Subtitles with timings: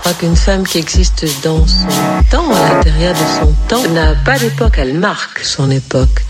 [0.00, 1.86] crois qu'une femme qui existe dans son
[2.30, 6.24] temps, à l'intérieur de son temps, n'a pas d'époque, elle marque son époque.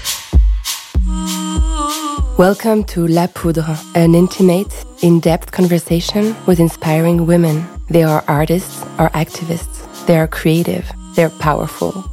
[2.36, 7.64] Welcome to La Poudre, an intimate, in depth conversation with inspiring women.
[7.90, 9.86] They are artists or activists.
[10.06, 10.90] They are creative.
[11.14, 12.04] They're powerful.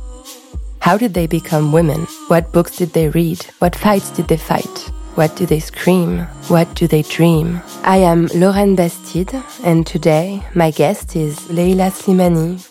[0.79, 2.05] How did they become women?
[2.27, 3.43] What books did they read?
[3.59, 4.91] What fights did they fight?
[5.17, 6.19] What do they scream?
[6.47, 7.59] What do they dream?
[7.81, 12.63] I am Lauren Bastide, and today my guest is Leila Slimani,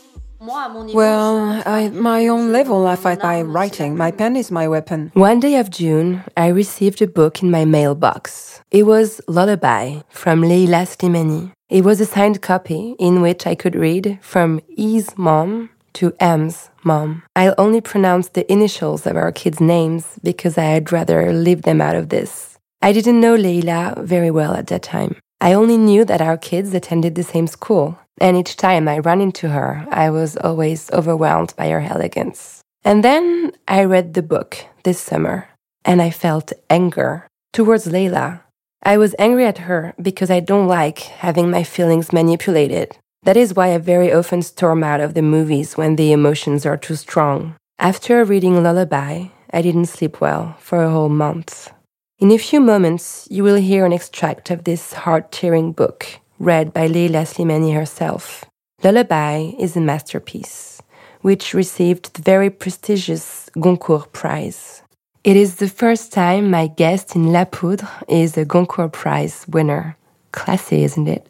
[0.94, 3.96] Well, at my own level, I fight by writing.
[3.96, 5.10] My pen is my weapon.
[5.14, 8.62] One day of June, I received a book in my mailbox.
[8.70, 11.50] It was Lullaby from Leila Slimani.
[11.68, 16.70] It was a signed copy in which I could read from E's mom to M's
[16.84, 17.22] mom.
[17.34, 21.96] I'll only pronounce the initials of our kids' names because I'd rather leave them out
[21.96, 22.58] of this.
[22.82, 25.16] I didn't know Leila very well at that time.
[25.40, 29.20] I only knew that our kids attended the same school, and each time I ran
[29.20, 32.60] into her, I was always overwhelmed by her elegance.
[32.84, 35.48] And then I read the book this summer,
[35.84, 38.42] and I felt anger towards Leila.
[38.82, 42.96] I was angry at her because I don't like having my feelings manipulated.
[43.26, 46.76] That is why I very often storm out of the movies when the emotions are
[46.76, 47.56] too strong.
[47.80, 51.72] After reading Lullaby, I didn't sleep well for a whole month.
[52.20, 56.06] In a few moments, you will hear an extract of this heart tearing book
[56.38, 58.44] read by Leila Slimani herself.
[58.84, 60.80] Lullaby is a masterpiece,
[61.22, 64.82] which received the very prestigious Goncourt Prize.
[65.24, 69.96] It is the first time my guest in La Poudre is a Goncourt Prize winner.
[70.30, 71.26] Classy, isn't it?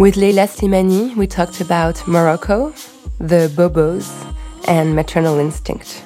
[0.00, 2.72] With Leila Slimani, we talked about Morocco,
[3.18, 4.08] the Bobos,
[4.66, 6.02] and maternal instinct.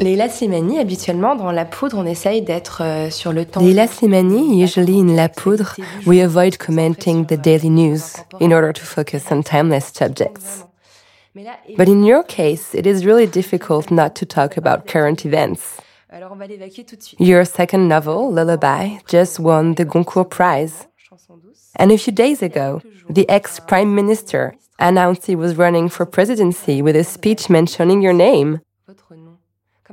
[0.00, 3.60] Leila Slimani, habituellement dans La Poudre, on essaye d'être euh, sur le temps.
[3.60, 8.82] Leila Slimani, usually in La Poudre, we avoid commenting the daily news in order to
[8.84, 10.64] focus on timeless subjects.
[11.76, 15.80] But in your case, it is really difficult not to talk about current events.
[17.20, 20.88] Your second novel, Lullaby, just won the Goncourt Prize.
[21.80, 26.82] And a few days ago, the ex prime minister announced he was running for presidency
[26.82, 28.60] with a speech mentioning your name.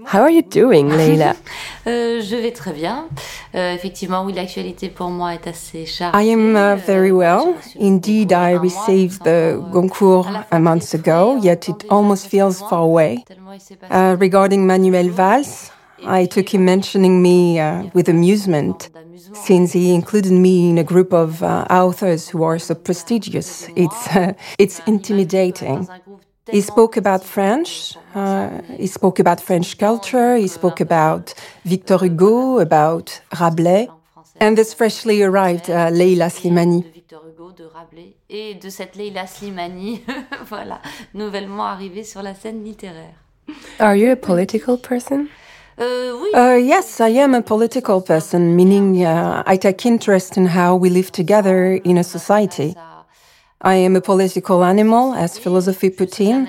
[0.05, 1.35] How are you doing, Leila?
[1.87, 3.07] Euh, je vais très bien.
[3.55, 6.17] Euh, effectivement, oui, l'actualité pour moi est assez chargée.
[6.21, 7.55] I am uh, very well.
[7.79, 13.23] Indeed, I received the Goncourt a month ago, yet it almost feels far away.
[13.89, 15.71] Uh, regarding Manuel Valls,
[16.05, 18.89] I took him mentioning me uh, with amusement,
[19.33, 23.67] since he included me in a group of uh, authors who are so prestigious.
[23.75, 25.87] It's, uh, it's intimidating.
[26.49, 27.97] He spoke about French.
[28.15, 30.37] Uh, he spoke about French culture.
[30.37, 31.33] He spoke about
[31.65, 33.89] Victor Hugo, about Rabelais,
[34.39, 36.83] and this freshly arrived uh, Leila Slimani.
[36.93, 40.03] Victor Hugo, de Rabelais et de cette Leila Slimani,
[40.45, 40.81] voilà,
[41.13, 43.15] nouvellement arrivée sur la scène littéraire.
[43.79, 45.29] Are you a political person?
[45.79, 50.75] Oui, Uh, yes, I am a political person, meaning uh, I take interest in how
[50.75, 52.75] we live together in a society.
[53.61, 56.47] I am a political animal, as philosophy put c'est in.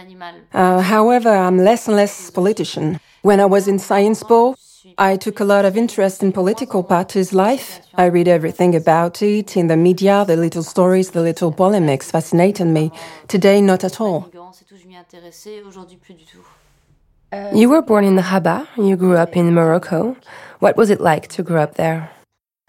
[0.55, 3.01] Uh, however, I'm less and less politician.
[3.23, 4.55] When I was in Science Po,
[4.97, 7.81] I took a lot of interest in political parties' life.
[7.97, 12.67] I read everything about it in the media, the little stories, the little polemics fascinated
[12.67, 12.91] me.
[13.27, 14.27] Today, not at all.
[17.55, 18.67] You were born in Rabat.
[18.77, 20.17] You grew up in Morocco.
[20.61, 22.11] What was it like to grow up there?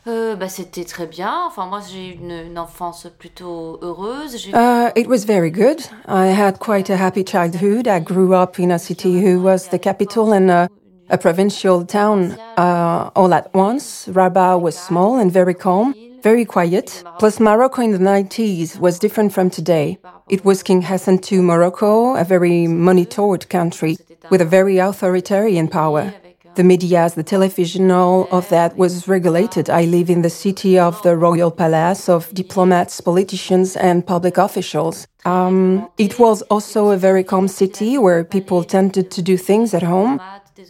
[0.08, 1.32] Euh, bah, c'était très bien.
[1.46, 4.38] Enfin, moi, j'ai eu une, une enfance plutôt heureuse.
[4.38, 5.80] J'ai Uh, it was very good.
[6.08, 7.88] I had quite a happy childhood.
[7.88, 10.68] I grew up in a city who was the capital and a,
[11.10, 14.10] a provincial town uh, all at once.
[14.12, 17.04] Rabat was small and very calm, very quiet.
[17.20, 20.00] Plus, Morocco in the 90s was different from today.
[20.30, 23.98] It was King Hassan II Morocco, a very monitored country
[24.30, 26.14] with a very authoritarian power.
[26.56, 29.70] The medias, the television, all of that was regulated.
[29.70, 35.08] I live in the city of the royal palace of diplomats, politicians, and public officials.
[35.26, 39.84] Um, it was also a very calm city where people tended to do things at
[39.84, 40.20] home.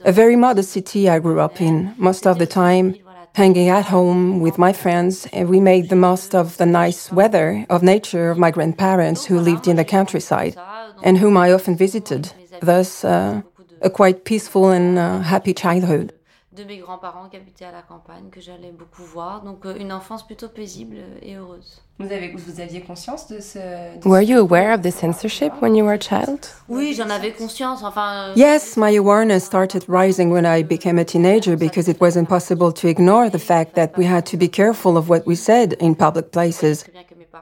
[0.05, 1.95] A very modest city I grew up in.
[1.97, 2.95] Most of the time,
[3.33, 7.65] hanging at home with my friends, and we made the most of the nice weather
[7.69, 10.55] of nature of my grandparents who lived in the countryside
[11.03, 12.31] and whom I often visited.
[12.61, 13.41] Thus, uh,
[13.81, 16.13] a quite peaceful and uh, happy childhood.
[16.59, 19.43] de mes grands-parents qui habitaient à la campagne, que j'allais beaucoup voir.
[19.43, 21.81] Donc euh, une enfance plutôt paisible et heureuse.
[21.99, 23.59] Vous, avez, vous aviez conscience de ce...
[23.99, 26.47] De Were you aware of the censorship when you were a child?
[26.67, 27.83] Oui, j'en avais conscience.
[27.83, 32.15] Enfin, euh, Yes, my awareness started rising when I became a teenager because it was
[32.15, 35.75] impossible to ignore the fact that we had to be careful of what we said
[35.79, 36.85] in public places.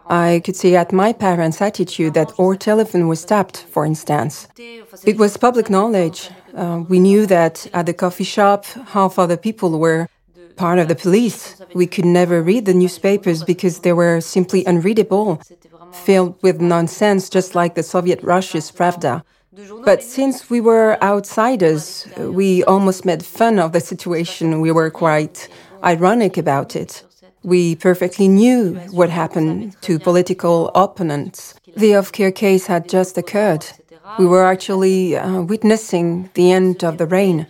[0.09, 4.47] I could see at my parents' attitude that our telephone was tapped, for instance.
[5.05, 6.29] It was public knowledge.
[6.55, 10.07] Uh, we knew that at the coffee shop, half other people were
[10.55, 11.61] part of the police.
[11.73, 15.41] We could never read the newspapers because they were simply unreadable,
[15.91, 19.23] filled with nonsense, just like the Soviet Russia's Pravda.
[19.83, 24.61] But since we were outsiders, we almost made fun of the situation.
[24.61, 25.47] We were quite
[25.83, 27.03] ironic about it.
[27.43, 31.55] We perfectly knew what happened to political opponents.
[31.75, 33.65] The Oufkir case had just occurred.
[34.19, 37.47] We were actually uh, witnessing the end of the reign.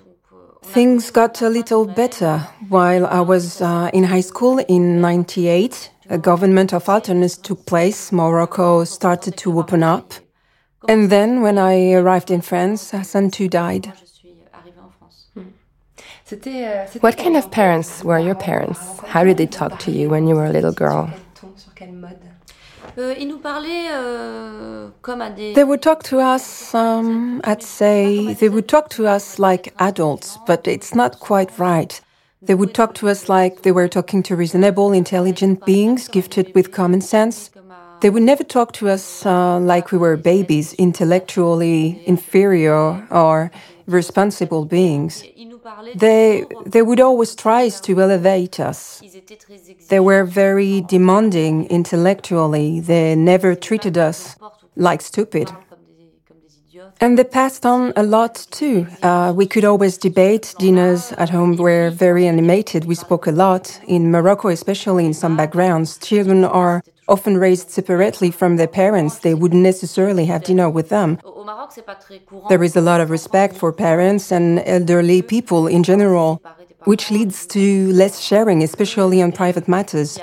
[0.64, 5.92] Things got a little better while I was uh, in high school in 98.
[6.10, 8.12] A government of alternates took place.
[8.12, 10.14] Morocco started to open up.
[10.88, 13.92] And then, when I arrived in France, Hassan II died.
[14.00, 15.32] Je suis arrivée en France.
[15.36, 16.17] C'était, euh, c'était
[17.00, 18.80] What kind of parents were your parents?
[19.08, 21.08] How did they talk to you when you were a little girl?
[21.08, 22.18] Sur quel ton, sur quel mode
[22.98, 25.54] Euh, ils nous parlaient euh, comme à des.
[25.54, 30.40] They would talk to us, um, I'd say, they would talk to us like adults,
[30.48, 32.02] but it's not quite right.
[32.42, 36.72] They would talk to us like they were talking to reasonable, intelligent beings gifted with
[36.72, 37.52] common sense.
[38.02, 43.52] They would never talk to us uh, like we were babies, intellectually inferior or
[43.86, 45.24] responsible beings.
[45.68, 45.98] Ils nous parlaient.
[45.98, 49.02] They, they would always try to elevate us.
[49.04, 49.88] Ils étaient très exigeants.
[49.90, 52.80] They were very demanding intellectually.
[52.80, 54.36] They never treated us
[54.76, 55.48] like stupid.
[55.48, 56.94] Comme des, comme des idiotes.
[57.02, 58.88] And they passed on a lot too.
[59.04, 60.54] Uh, we could always debate.
[60.60, 62.86] Dinners at home were very animated.
[62.86, 63.80] We spoke a lot.
[63.88, 69.20] In Morocco, especially in some backgrounds, children are often raised separately from their parents.
[69.20, 71.20] They wouldn't necessarily have dinner with them.
[72.50, 76.42] There is a lot of respect for parents and elderly people in general,
[76.86, 80.20] which leads to less sharing, especially on private matters.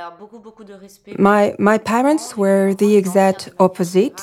[1.19, 4.21] My, my parents were the exact opposite.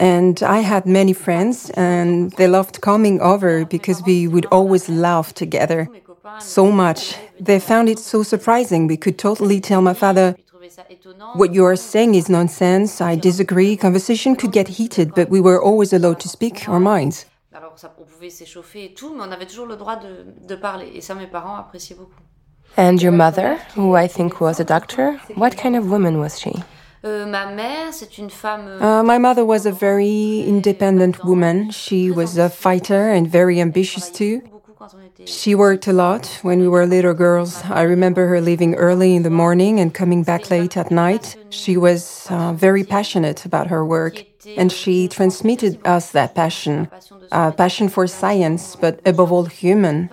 [0.00, 5.34] And I had many friends, and they loved coming over because we would always laugh
[5.34, 5.88] together
[6.38, 7.16] so much.
[7.38, 8.86] They found it so surprising.
[8.86, 10.36] We could totally tell my father,
[10.72, 11.32] ils trouvaient ça étonnant.
[11.36, 13.00] What you are saying is nonsense.
[13.00, 13.76] I disagree.
[13.76, 17.26] Conversation could get heated, but we were always allowed to speak our minds.
[17.54, 20.54] Alors, ça, on pouvait s'échauffer et tout, mais on avait toujours le droit de, de
[20.54, 20.90] parler.
[20.94, 22.20] Et ça, mes parents appréciaient beaucoup.
[22.78, 26.52] And your mother, who I think was a doctor, what kind of woman was she?
[27.04, 28.66] Euh, ma mère, c'est une femme.
[28.66, 31.70] euh, Uh, my mother was a very independent woman.
[31.70, 34.40] She was a fighter and very ambitious too.
[35.26, 37.62] She worked a lot when we were little girls.
[37.64, 41.36] I remember her leaving early in the morning and coming back late at night.
[41.50, 44.24] She was uh, very passionate about her work,
[44.56, 46.88] and she transmitted us that passion
[47.32, 50.10] a passion for science, but above all, human.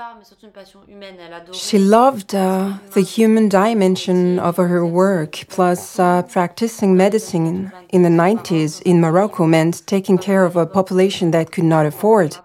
[1.52, 8.10] She loved uh, the human dimension of her work, plus uh, practicing medicine in the
[8.10, 12.38] 90s in Morocco meant taking care of a population that could not afford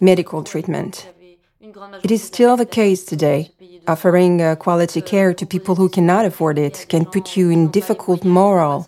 [0.00, 1.08] medical treatment.
[2.02, 3.50] It is still the case today.
[3.88, 8.24] Offering uh, quality care to people who cannot afford it can put you in difficult
[8.24, 8.86] moral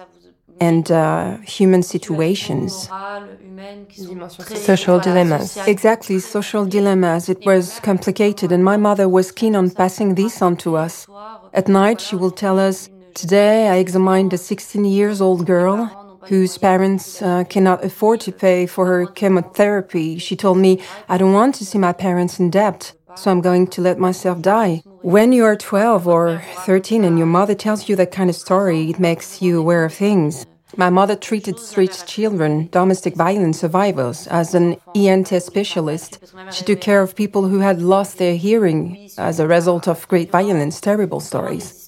[0.60, 2.88] and uh, human situations.
[2.88, 5.56] morale, humaine, qui sont Dimension très, Social dilemmas.
[5.68, 7.28] Exactly, social dilemmas.
[7.28, 11.06] It was complicated, and my mother was keen on passing this on to us.
[11.54, 16.58] At night, she will tell us, Today I examined a 16 years old girl whose
[16.58, 20.18] parents uh, cannot afford to pay for her chemotherapy.
[20.18, 23.66] She told me, I don't want to see my parents in debt, so I'm going
[23.68, 24.82] to let myself die.
[25.02, 28.90] When you are 12 or 13 and your mother tells you that kind of story,
[28.90, 30.46] it makes you aware of things.
[30.76, 36.18] My mother treated street children, domestic violence survivors, as an ENT specialist.
[36.52, 40.30] She took care of people who had lost their hearing as a result of great
[40.30, 41.87] violence, terrible stories.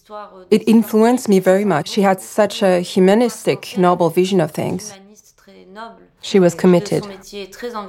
[0.50, 1.88] It influenced me very much.
[1.88, 4.99] She had such a humanistic, noble vision of things.
[6.22, 7.06] She was committed.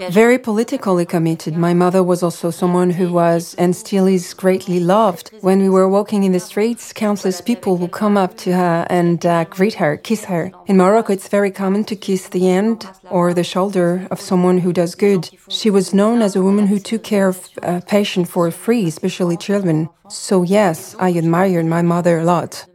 [0.10, 1.56] Very politically committed.
[1.58, 5.32] My mother was also someone who was and still is greatly loved.
[5.42, 9.26] When we were walking in the streets, countless people would come up to her and
[9.26, 10.52] uh, greet her, kiss her.
[10.68, 14.72] In Morocco, it's very common to kiss the hand or the shoulder of someone who
[14.72, 15.30] does good.
[15.50, 19.38] She was known as a woman who took care of a patient for free, especially
[19.38, 19.90] children.
[20.10, 22.66] So, yes, I admired my mother a lot.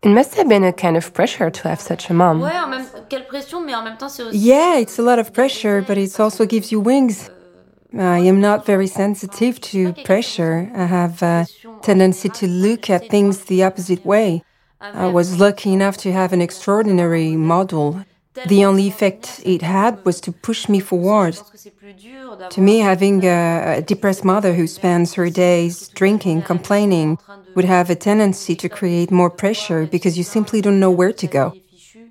[0.00, 2.40] It must have been a kind of pressure to have such a mom.
[4.32, 7.30] Yeah, it's a lot of pressure, but it also gives you wings.
[7.92, 10.70] I am not very sensitive to pressure.
[10.74, 11.46] I have a
[11.82, 14.44] tendency to look at things the opposite way.
[14.80, 18.04] I was lucky enough to have an extraordinary model
[18.46, 21.36] the only effect it had was to push me forward.
[22.50, 27.18] To me, having a, a, depressed mother who spends her days drinking, complaining,
[27.54, 31.26] would have a tendency to create more pressure because you simply don't know where to
[31.26, 31.54] go.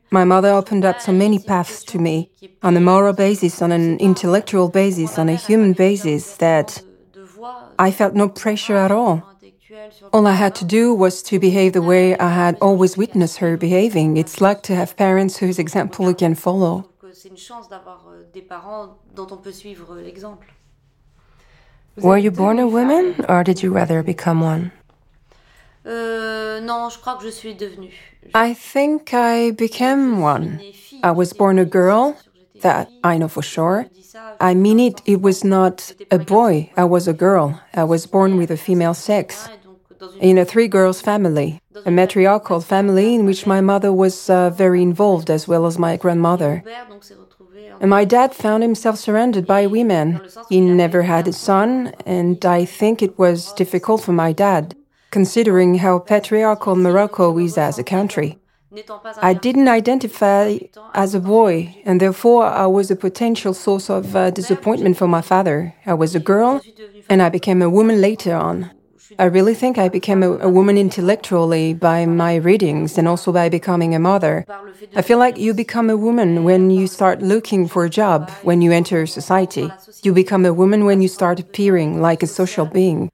[0.10, 2.32] My mother opened up so many paths to me
[2.64, 6.82] on a moral basis, on an intellectual basis, on a human basis that
[7.78, 9.24] I felt no pressure at all.
[10.14, 13.58] All I had to do was to behave the way I had always witnessed her
[13.58, 14.18] behaving.
[14.18, 16.90] It's like to have parents whose example you can follow.
[21.98, 24.72] Were you born a woman or did you rather become one?
[28.34, 30.62] I think I became one.
[31.04, 32.18] I was born a girl,
[32.62, 33.88] that I know for sure.
[34.40, 37.62] I mean it, it was not a boy, I was a girl.
[37.74, 39.48] I was born with a female sex
[40.20, 44.82] in a three girls family, a matriarchal family in which my mother was uh, very
[44.82, 46.64] involved as well as my grandmother.
[47.80, 50.22] And my dad found himself surrounded by women.
[50.50, 54.76] He never had a son, and I think it was difficult for my dad,
[55.12, 58.40] considering how patriarchal Morocco is as a country.
[59.22, 60.58] I didn't identify
[60.94, 65.22] as a boy, and therefore I was a potential source of uh, disappointment for my
[65.22, 65.74] father.
[65.86, 66.62] I was a girl,
[67.10, 68.72] and I became a woman later on.
[69.20, 73.50] I really think I became a, a, woman intellectually by my readings and also by
[73.50, 74.46] becoming a mother.
[74.96, 78.62] I feel like you become a woman when you start looking for a job, when
[78.62, 79.72] you enter society.
[80.04, 83.12] You become a woman when you start appearing like a social being.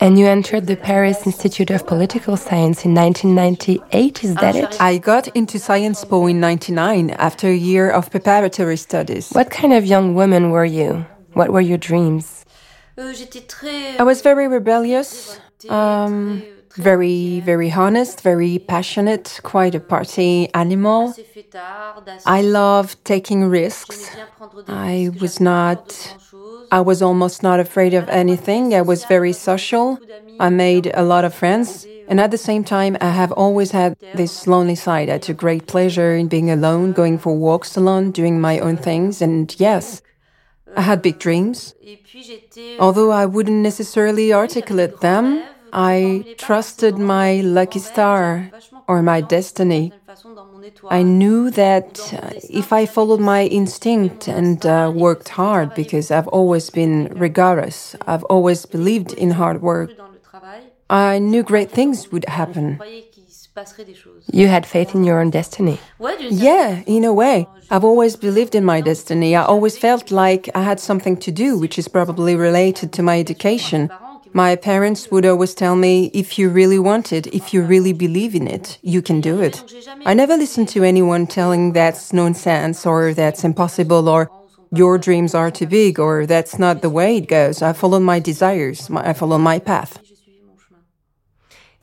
[0.00, 4.80] And you entered the Paris Institute of Political Science in 1998, is that it?
[4.80, 9.30] I got into Sciences Po in 99 after a year of preparatory studies.
[9.30, 11.04] What kind of young woman were you?
[11.32, 12.44] What were your dreams?
[12.98, 15.38] I was very rebellious,
[15.68, 16.42] um,
[16.74, 21.14] very, very honest, very passionate, quite a party animal.
[22.26, 24.16] I loved taking risks.
[24.66, 26.16] I was not
[26.70, 28.74] I was almost not afraid of anything.
[28.74, 29.98] I was very social.
[30.38, 31.86] I made a lot of friends.
[32.08, 35.08] And at the same time, I have always had this lonely side.
[35.08, 39.22] I took great pleasure in being alone, going for walks alone, doing my own things.
[39.22, 40.02] And yes,
[40.76, 41.74] I had big dreams.
[42.78, 48.50] Although I wouldn't necessarily articulate them, I trusted my lucky star
[48.86, 49.92] or my destiny.
[50.90, 56.28] I knew that uh, if I followed my instinct and uh, worked hard, because I've
[56.28, 59.90] always been rigorous, I've always believed in hard work,
[60.90, 62.80] I knew great things would happen.
[64.32, 65.78] You had faith in your own destiny.
[66.30, 67.46] Yeah, in a way.
[67.70, 69.34] I've always believed in my destiny.
[69.34, 73.18] I always felt like I had something to do, which is probably related to my
[73.18, 73.90] education.
[74.32, 78.34] My parents would always tell me, if you really want it, if you really believe
[78.34, 79.64] in it, you can do it.
[80.04, 84.30] I never listened to anyone telling that's nonsense or that's impossible or
[84.70, 87.62] your dreams are too big or that's not the way it goes.
[87.62, 89.98] I followed my desires, I followed my path.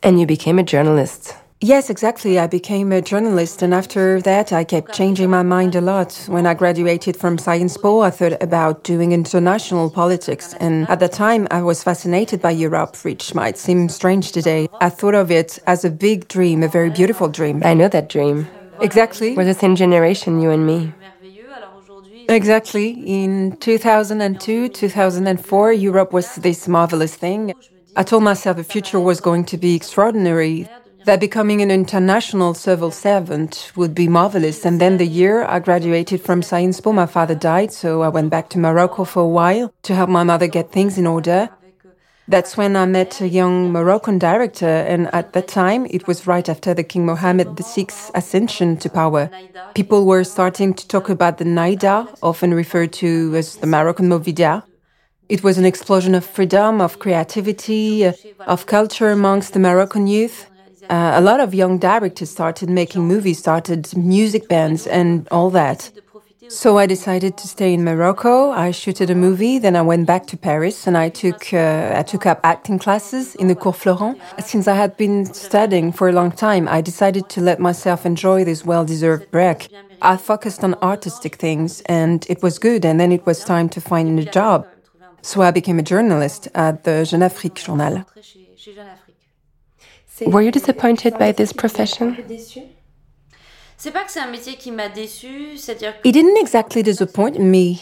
[0.04, 1.36] And you became a journalist.
[1.66, 2.38] Yes, exactly.
[2.38, 6.14] I became a journalist, and after that, I kept changing my mind a lot.
[6.28, 11.10] When I graduated from Sciences Po, I thought about doing international politics, and at the
[11.10, 14.68] time, I was fascinated by Europe, which might seem strange today.
[14.80, 17.64] I thought of it as a big dream, a very beautiful dream.
[17.66, 18.48] I know that dream.
[18.80, 19.36] Exactly.
[19.36, 20.94] We're the same generation, you and me.
[22.30, 22.90] Exactly.
[23.08, 27.56] In 2002, 2004, Europe was this marvelous thing.
[27.96, 30.70] I told myself the future was going to be extraordinary
[31.06, 34.66] that becoming an international civil servant would be marvelous.
[34.66, 38.32] And then the year I graduated from Sciences Po, my father died, so I went
[38.32, 41.50] back to Morocco for a while to help my mother get things in order.
[42.28, 46.50] That's when I met a young Moroccan director, and at that time, it was right
[46.50, 49.30] after the King Mohammed VI's ascension to power.
[49.76, 54.64] People were starting to talk about the Nayda, often referred to as the Moroccan Movida.
[55.30, 58.06] It was an explosion of freedom, of creativity,
[58.40, 60.48] of culture amongst the Moroccan youth.
[60.90, 65.92] Uh, a lot of young directors started making movies, started music bands, and all that.
[66.48, 68.52] So I decided to stay in Morocco.
[68.52, 72.04] I shooted a movie, then I went back to Paris, and I took uh, I
[72.04, 74.20] took up acting classes in the Cours Florent.
[74.40, 78.46] Since I had been studying for a long time, I decided to let myself enjoy
[78.46, 79.70] this well-deserved break.
[80.02, 82.86] I focused on artistic things, and it was good.
[82.86, 84.68] And then it was time to find a job.
[85.24, 88.06] So I became a journalist at the Jeune Afrique journal.
[90.22, 92.16] Were you disappointed by this profession?
[93.78, 97.82] C'est pas que c'est un métier qui m'a déçu, c'est-à-dire It didn't exactly disappoint me,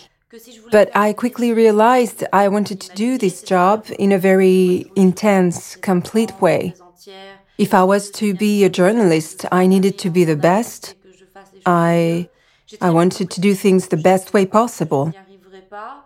[0.72, 6.34] but I quickly realized I wanted to do this job in a very intense, complete
[6.42, 6.74] way.
[7.60, 10.96] If I was to be a journalist, I needed to be the best.
[11.66, 12.28] I
[12.82, 15.13] I wanted to do things the best way possible.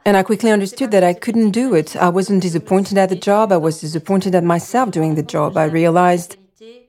[0.08, 1.98] And I quickly understood that I couldn't do it.
[1.98, 5.58] I wasn't disappointed at the job, I was disappointed at myself doing the job.
[5.58, 6.38] I realized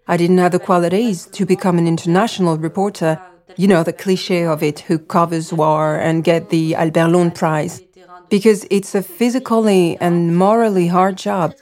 [0.06, 3.20] I didn't have the qualities to become an international reporter.
[3.56, 7.82] You know, the cliche of it, who covers war and get the Albert Londres Prize.
[8.28, 11.54] Because it's a physically and morally hard job.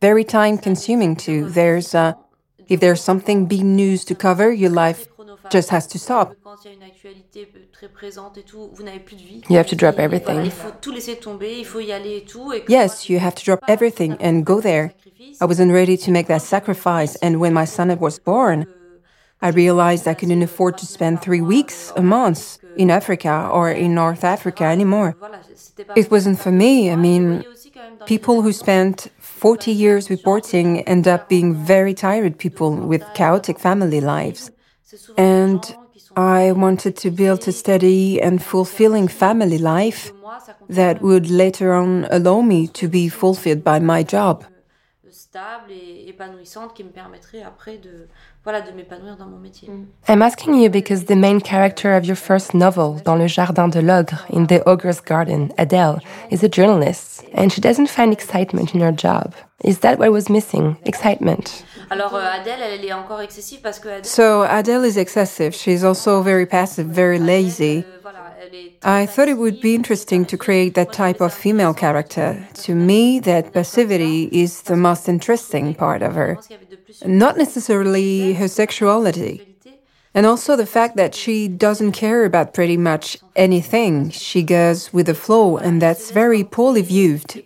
[0.00, 1.50] Very time consuming too.
[1.50, 2.14] There's, uh,
[2.68, 5.06] if there's something big news to cover, your life
[5.50, 6.34] just has to stop.
[9.48, 10.52] You have to drop everything.
[12.68, 14.94] Yes, you have to drop everything and go there.
[15.40, 18.66] I wasn't ready to make that sacrifice, and when my son was born,
[19.42, 23.94] I realized I couldn't afford to spend three weeks, a month, in Africa or in
[23.94, 25.16] North Africa anymore.
[25.96, 26.90] It wasn't for me.
[26.90, 27.44] I mean,
[28.06, 34.00] people who spent 40 years reporting end up being very tired people with chaotic family
[34.00, 34.50] lives.
[35.16, 35.60] And
[36.16, 40.12] I wanted to build a steady and fulfilling family life
[40.68, 44.44] that would later on allow me to be fulfilled by my job.
[45.10, 48.08] stable et épanouissante qui me permettrait après de
[48.44, 49.68] voilà de m'épanouir dans mon métier.
[49.68, 49.86] Mm.
[50.08, 53.80] I'm asking you because the main character of your first novel, Dans le jardin de
[53.80, 55.98] l'ogre, in the ogre's garden, Adele,
[56.30, 59.34] is a journalist, and she doesn't find excitement in her job.
[59.62, 60.76] Is that what was missing?
[60.84, 61.64] Excitement.
[61.90, 65.54] Alors euh, Adèle, elle est encore excessive parce que Adèle, So Adele is excessive.
[65.54, 67.78] She's also very passive, very lazy.
[67.78, 71.32] euh, voilà, elle est I thought it would be interesting to create that type of
[71.32, 72.36] female character.
[72.66, 76.36] To me, that passivity is the most interesting part of her.
[77.04, 79.54] Not necessarily her sexuality.
[80.16, 84.10] And also the fact that she doesn't care about pretty much anything.
[84.10, 87.42] She goes with the flow, and that's very poorly viewed.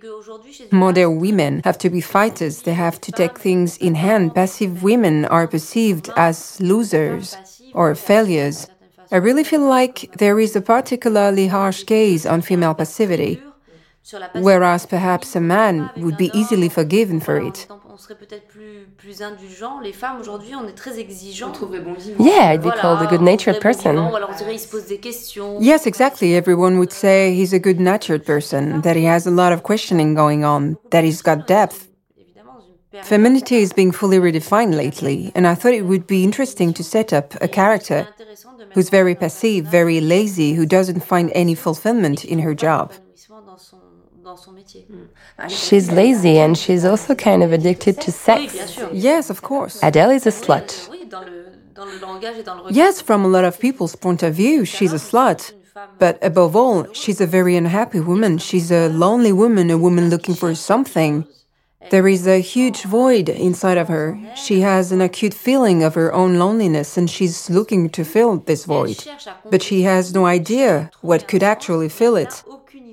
[0.70, 4.34] Modern women have to be fighters, they have to take things in hand.
[4.34, 7.38] Passive women are perceived as losers
[7.72, 8.68] or failures.
[9.10, 13.40] I really feel like there is a particularly harsh gaze on female passivity,
[14.34, 17.66] whereas perhaps a man would be easily forgiven for it.
[17.98, 19.80] on serait peut-être plus plus indulgent.
[19.80, 21.52] Les femmes aujourd'hui, on est très exigeants.
[21.60, 22.24] bon vivant.
[22.24, 24.12] Yeah, I'd be called a good natured on est bon vivant, person.
[24.12, 25.58] ou alors on dirait il se pose des questions.
[25.60, 26.36] Yes, exactly.
[26.36, 30.14] Everyone would say he's a good natured person, that he has a lot of questioning
[30.14, 31.88] going on, that he's got depth.
[32.16, 36.06] Évidemment, dans une période Femininity is being fully redefined lately, and I thought it would
[36.06, 40.54] be interesting to set up a character intéressant de mettre who's very passive, very lazy,
[40.54, 42.92] who doesn't find any fulfillment in her job.
[44.28, 45.48] Hmm.
[45.48, 48.78] She's lazy and she's also kind of addicted to sex.
[48.92, 49.80] Yes, of course.
[49.82, 50.88] Adele is a slut.
[50.90, 52.76] Oui, dans le dans le langage et dans le regard.
[52.76, 55.52] Yes, from a lot of people's point of view, she's a slut.
[55.98, 58.38] But above all, she's a very unhappy woman.
[58.38, 61.24] She's a lonely woman, a woman looking for something.
[61.90, 64.18] There is a huge void inside of her.
[64.34, 68.64] She has an acute feeling of her own loneliness and she's looking to fill this
[68.64, 69.02] void.
[69.50, 72.42] But she has no idea what could actually fill it.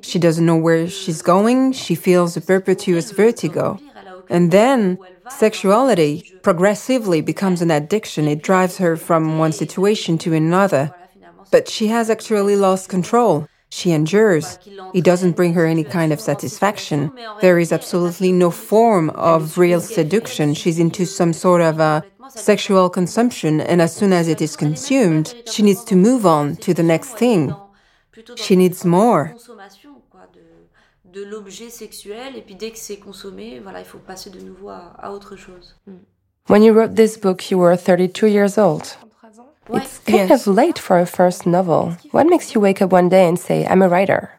[0.10, 1.74] She doesn't know where she's going.
[1.74, 3.80] She feels a perpetuous vertigo.
[4.30, 4.98] And then
[5.30, 8.28] sexuality progressively becomes an addiction.
[8.28, 10.94] It drives her from one situation to another.
[11.52, 13.48] But she has actually lost control.
[13.70, 14.60] She endures.
[14.94, 17.12] It doesn't bring her any kind of satisfaction.
[17.41, 20.54] There is absolutely no form of real seduction.
[20.54, 25.34] She's into some sort of a sexual consumption, and as soon as it is consumed,
[25.52, 27.56] she needs to move on to the next thing.
[28.36, 29.36] She needs more.
[31.15, 33.99] Consommation quoi, de, de l'objet sexuel et puis dès que c'est consommé, voilà, il faut
[33.99, 35.75] passer de nouveau à, à autre chose.
[36.47, 38.84] When you wrote this book, you were 32 years old.
[39.67, 39.80] Ouais.
[39.82, 40.47] It's kind Yes.
[40.47, 41.95] of late for a first novel.
[42.12, 44.30] What makes you wake up one day and say, I'm a writer?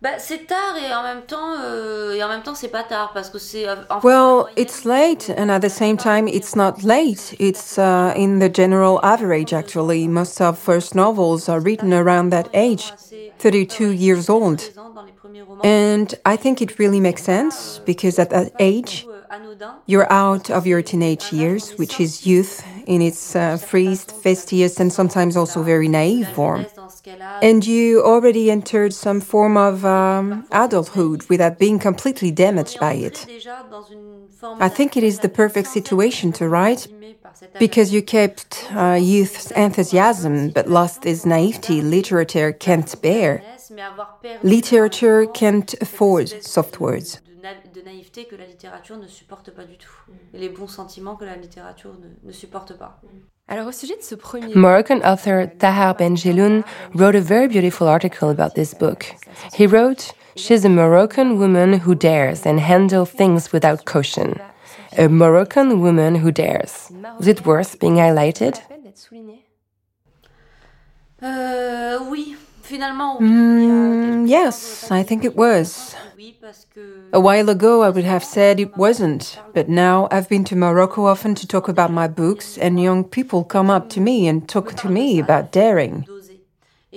[0.00, 3.10] Bah, c'est tard et en même temps euh, et en même temps c'est pas tard
[3.12, 7.34] parce que c'est euh, Well, it's late, and at the same time, it's not late.
[7.40, 10.06] It's uh, in the general average, actually.
[10.06, 12.92] Most of first novels are written around that age,
[13.40, 14.70] 32 years old.
[15.62, 19.06] And I think it really makes sense because at that age,
[19.86, 24.92] You're out of your teenage years, which is youth in its uh, freest, fastidious, and
[24.92, 26.68] sometimes also very naive form.
[27.40, 33.28] And you already entered some form of um, adulthood without being completely damaged by it.
[34.60, 36.88] I think it is the perfect situation to write
[37.58, 43.42] because you kept uh, youth's enthusiasm but lost its naivety literature can't bear.
[44.42, 47.20] Literature can't afford soft words.
[47.74, 50.12] de naïveté que la littérature ne supporte pas du tout.
[50.34, 53.00] Et les bons sentiments que la littérature ne, ne supporte pas.
[53.46, 56.62] Alors au sujet de ce premier Moroccan author Tahar Ben Jelloun
[56.94, 59.14] wrote a very beautiful article about this book.
[59.54, 64.38] He wrote, She's a Moroccan woman who dares and handle things without caution.
[64.96, 66.90] A Moroccan woman who dares.
[67.18, 68.60] Was it worth being highlighted?
[71.20, 72.36] Euh, oui.
[72.70, 75.94] Mm, yes, I think it was.
[77.12, 81.06] A while ago, I would have said it wasn't, but now I've been to Morocco
[81.06, 84.74] often to talk about my books, and young people come up to me and talk
[84.74, 86.06] to me about daring.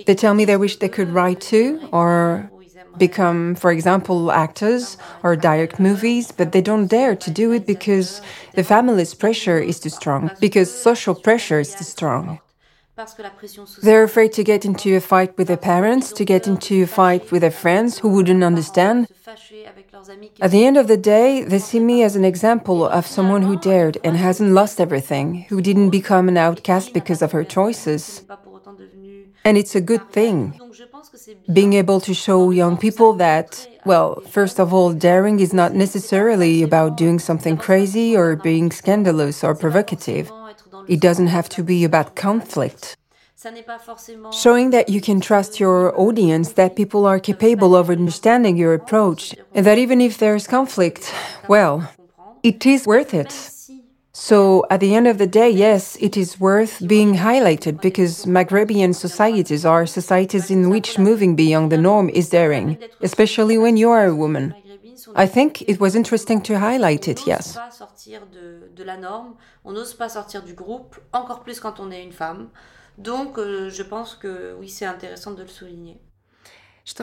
[0.04, 2.51] They tell me they wish they could write too, or
[2.98, 8.20] become, for example, actors or direct movies, but they don't dare to do it because
[8.54, 12.40] the family's pressure is too strong, because social pressure is too strong.
[13.82, 17.32] They're afraid to get into a fight with their parents, to get into a fight
[17.32, 19.08] with their friends who wouldn't understand.
[20.40, 23.56] At the end of the day, they see me as an example of someone who
[23.58, 28.22] dared and hasn't lost everything, who didn't become an outcast because of her choices.
[29.44, 30.58] And it's a good thing.
[31.52, 36.62] Being able to show young people that, well, first of all, daring is not necessarily
[36.62, 40.30] about doing something crazy or being scandalous or provocative.
[40.88, 42.96] It doesn't have to be about conflict.
[44.32, 49.34] Showing that you can trust your audience, that people are capable of understanding your approach,
[49.52, 51.12] and that even if there's conflict,
[51.48, 51.90] well,
[52.44, 53.51] it is worth it.
[54.14, 58.94] So, at the end of the day, yes, it is worth being highlighted because Maghrebian
[58.94, 64.04] societies are societies in which moving beyond the norm is daring, especially when you are
[64.04, 64.54] a woman.
[65.16, 67.56] I think it was interesting to highlight it, yes.
[68.74, 72.12] de la norme, on n'ose pas sortir du groupe, encore plus quand on est une
[72.12, 72.48] femme.
[72.98, 76.00] Donc, euh, je pense que oui, c'est intéressant de le souligner.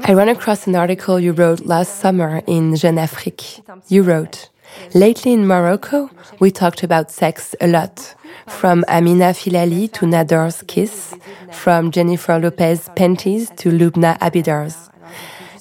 [0.08, 3.64] I ran across an article you wrote last summer in Jeune Afrique.
[3.90, 4.49] You wrote,
[4.94, 8.16] Lately in Morocco, we talked about sex a lot.
[8.48, 11.16] From Amina Filali to Nador's kiss,
[11.52, 14.89] from Jennifer Lopez panties to Loubna Abidar's.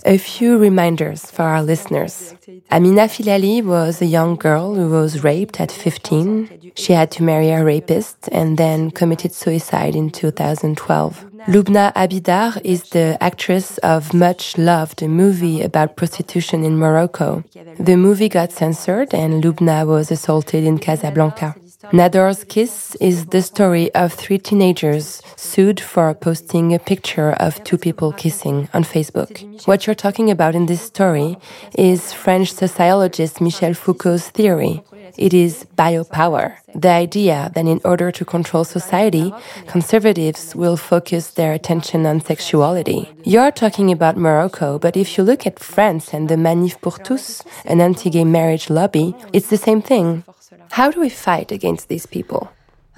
[0.08, 2.34] A few reminders for our listeners.
[2.70, 6.72] Amina Filali was a young girl who was raped at 15.
[6.76, 11.26] She had to marry a rapist and then committed suicide in 2012.
[11.46, 17.44] Loubna Abidar is the actress of Much Loved, movie about prostitution in Morocco.
[17.78, 21.54] The movie got censored and Loubna was assaulted in Casablanca.
[21.92, 27.78] Nador's Kiss is the story of three teenagers sued for posting a picture of two
[27.78, 29.66] people kissing on Facebook.
[29.66, 31.38] What you're talking about in this story
[31.76, 34.82] is French sociologist Michel Foucault's theory.
[35.16, 39.32] It is biopower, the idea that in order to control society,
[39.66, 43.10] conservatives will focus their attention on sexuality.
[43.24, 47.42] You're talking about Morocco, but if you look at France and the Manif pour tous,
[47.64, 50.24] an anti-gay marriage lobby, it's the same thing.
[50.70, 52.48] How do we fight against these people?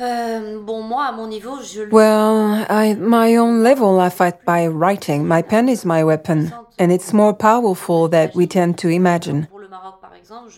[0.01, 1.83] Euh, bon, moi, à mon niveau, je...
[1.91, 5.29] Well, at my own level, I fight by writing.
[5.29, 9.47] My pen is my weapon, and it's more powerful than we tend to imagine.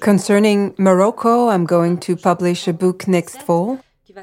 [0.01, 3.81] Concerning Morocco, I'm going to publish a book next fall,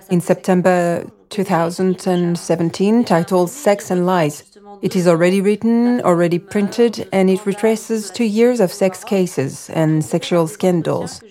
[0.09, 4.43] in September 2017, titled Sex and Lies.
[4.81, 10.05] It is already written, already printed, and it retraces two years of sex cases and
[10.05, 11.21] sexual scandals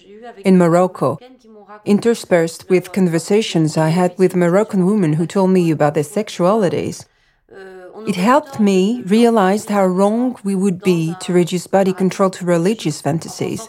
[0.45, 1.19] in Morocco,
[1.85, 7.05] interspersed with conversations I had with Moroccan women who told me about their sexualities.
[8.07, 13.01] It helped me realize how wrong we would be to reduce body control to religious
[13.01, 13.69] fantasies.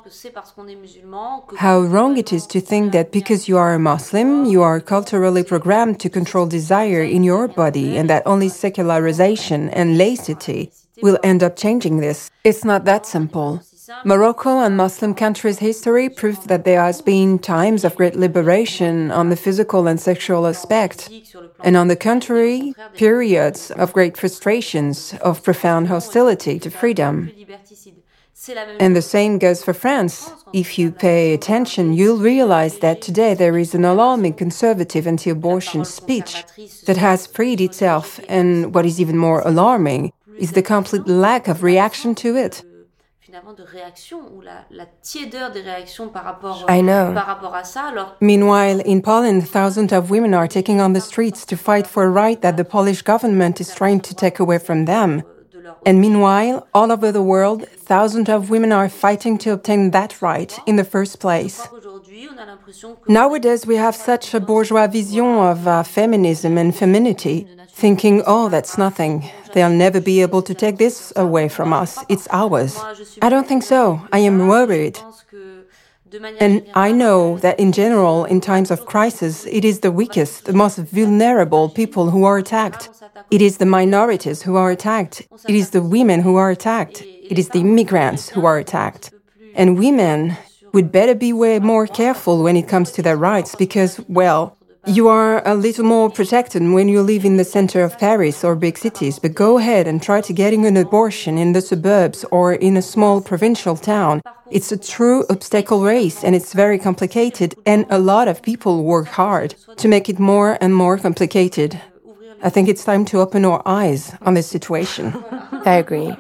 [1.58, 5.44] How wrong it is to think that because you are a Muslim, you are culturally
[5.44, 11.42] programmed to control desire in your body and that only secularization and laicity will end
[11.44, 12.30] up changing this.
[12.44, 13.62] It's not that simple.
[14.06, 19.30] Morocco and Muslim countries' history prove that there has been times of great liberation on
[19.30, 21.10] the physical and sexual aspect,
[21.64, 27.32] and on the contrary, periods of great frustrations, of profound hostility to freedom.
[28.80, 30.32] And the same goes for France.
[30.54, 35.84] If you pay attention, you'll realize that today there is an alarming conservative anti abortion
[35.84, 36.46] speech
[36.86, 41.64] that has freed itself, and what is even more alarming is the complete lack of
[41.64, 42.64] reaction to it.
[43.30, 47.14] Finalement de réaction ou la, la tiédeur des réactions par rapport, I know.
[47.14, 47.84] par rapport à ça.
[47.84, 52.06] Alors, Meanwhile, in Poland, thousands of women are taking on the streets to fight for
[52.06, 55.22] a right that the Polish government is trying to take away from them.
[55.86, 60.58] And meanwhile, all over the world, thousands of women are fighting to obtain that right
[60.66, 61.68] in the first place.
[62.10, 66.58] Aujourd'hui, on a l'impression que Nowadays, we have such a bourgeois vision of uh, feminism
[66.58, 69.30] and femininity, thinking, oh, that's nothing.
[69.54, 71.98] They'll never be able to take this away from us.
[72.10, 72.78] It's ours.
[73.22, 74.02] I don't think so.
[74.12, 74.96] I am worried.
[74.96, 75.66] je pense que
[76.10, 79.92] de manière And I know that in general, in times of crisis, it is the
[79.92, 82.90] weakest, the most vulnerable people who are attacked.
[83.32, 85.28] It is the minorities who are attacked.
[85.48, 87.04] It is the women who are attacked.
[87.04, 89.12] It is the immigrants who are attacked.
[89.56, 90.38] And women
[90.74, 95.08] would better be way more careful when it comes to their rights because, well, you
[95.08, 98.78] are a little more protected when you live in the center of Paris or big
[98.78, 102.78] cities, but go ahead and try to getting an abortion in the suburbs or in
[102.78, 104.22] a small provincial town.
[104.50, 109.08] It's a true obstacle race and it's very complicated and a lot of people work
[109.08, 111.80] hard to make it more and more complicated.
[112.42, 115.14] I think it's time to open our eyes on this situation.
[115.66, 116.16] I agree.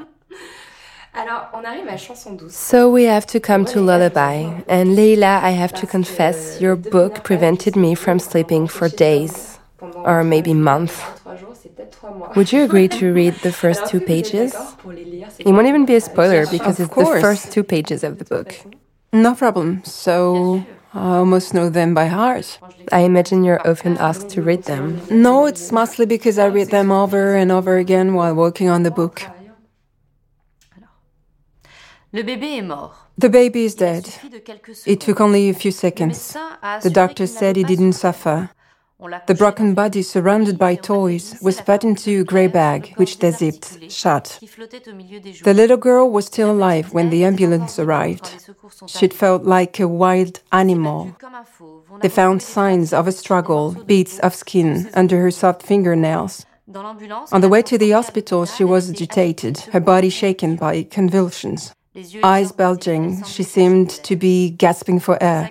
[1.19, 2.53] Alors, on arrive à chanson douce.
[2.55, 4.63] So we have to come to Lullaby.
[4.69, 9.59] And Leila, I have to confess, your book prevented me from sleeping for days.
[9.81, 11.03] Or maybe months.
[12.37, 14.55] Would you agree to read the first two pages?
[15.39, 18.55] It won't even be a spoiler because it's the first two pages of the book.
[19.11, 19.81] No problem.
[19.83, 22.59] So I almost know them by heart.
[22.93, 25.01] I imagine you're often asked to read them.
[25.11, 28.91] No, it's mostly because I read them over and over again while working on the
[28.91, 29.21] book.
[29.21, 30.85] le bébé est
[31.89, 31.98] mort.
[32.11, 34.05] The baby is dead.
[34.05, 34.87] Il suffit de quelques secondes.
[34.87, 36.35] It took only a few seconds.
[36.81, 38.49] The doctor said he didn't suffer.
[39.27, 43.89] The broken body, surrounded by toys, was put into a grey bag, which they zipped
[43.89, 44.37] shut.
[44.39, 45.43] qui flottait au milieu des jours.
[45.43, 48.29] The little girl was still alive when the ambulance arrived.
[48.87, 51.15] She'd felt like a wild animal.
[52.01, 56.45] They found signs of a struggle, bits of skin under her soft fingernails.
[57.31, 61.73] On the way to the hospital, she was agitated, her body shaken by convulsions.
[62.23, 65.49] Eyes bulging, she seemed to be gasping for air.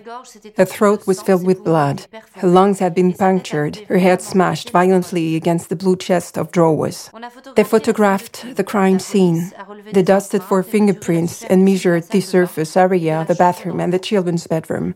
[0.56, 2.06] Her throat was filled with blood.
[2.34, 7.10] Her lungs had been punctured, her head smashed violently against the blue chest of drawers.
[7.56, 9.52] They photographed the crime scene.
[9.92, 14.46] They dusted for fingerprints and measured the surface area of the bathroom and the children's
[14.46, 14.94] bedroom.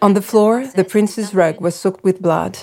[0.00, 2.58] On the floor, the prince's rug was soaked with blood.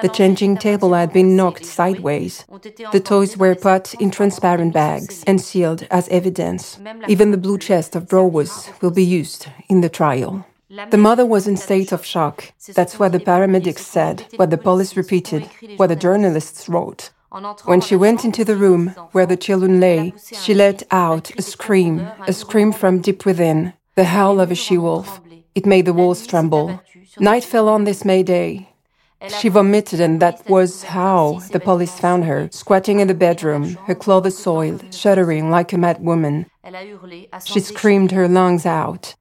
[0.00, 2.46] The changing table had been knocked sideways.
[2.92, 6.80] The toys were put in transparent bags and sealed as evidence.
[7.06, 10.46] Even the blue chest of drawers will be used in the trial.
[10.90, 12.52] The mother was in state of shock.
[12.76, 15.42] That's what the paramedics said, what the police repeated,
[15.76, 17.10] what the journalists wrote.
[17.64, 22.06] When she went into the room where the children lay, she let out a scream,
[22.28, 25.20] a scream from deep within, the howl of a she wolf.
[25.56, 26.80] It made the walls tremble.
[27.18, 28.68] Night fell on this May Day.
[29.40, 33.94] She vomited, and that was how the police found her, squatting in the bedroom, her
[33.94, 36.46] clothes soiled, shuddering like a mad woman.
[37.44, 39.14] She screamed her lungs out.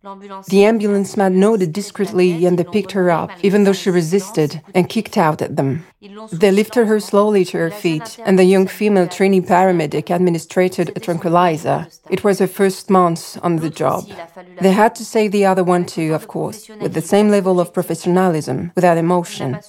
[0.50, 4.90] The ambulance man noted discreetly and they picked her up, even though she resisted and
[4.90, 5.86] kicked out at them.
[6.34, 11.00] They lifted her slowly to her feet, and the young female trainee paramedic administered a
[11.00, 11.88] tranquilizer.
[12.10, 14.10] It was her first month on the job.
[14.62, 17.74] They had to save the other one too, of course, with the same level of
[17.74, 19.60] professionalism, without emotion.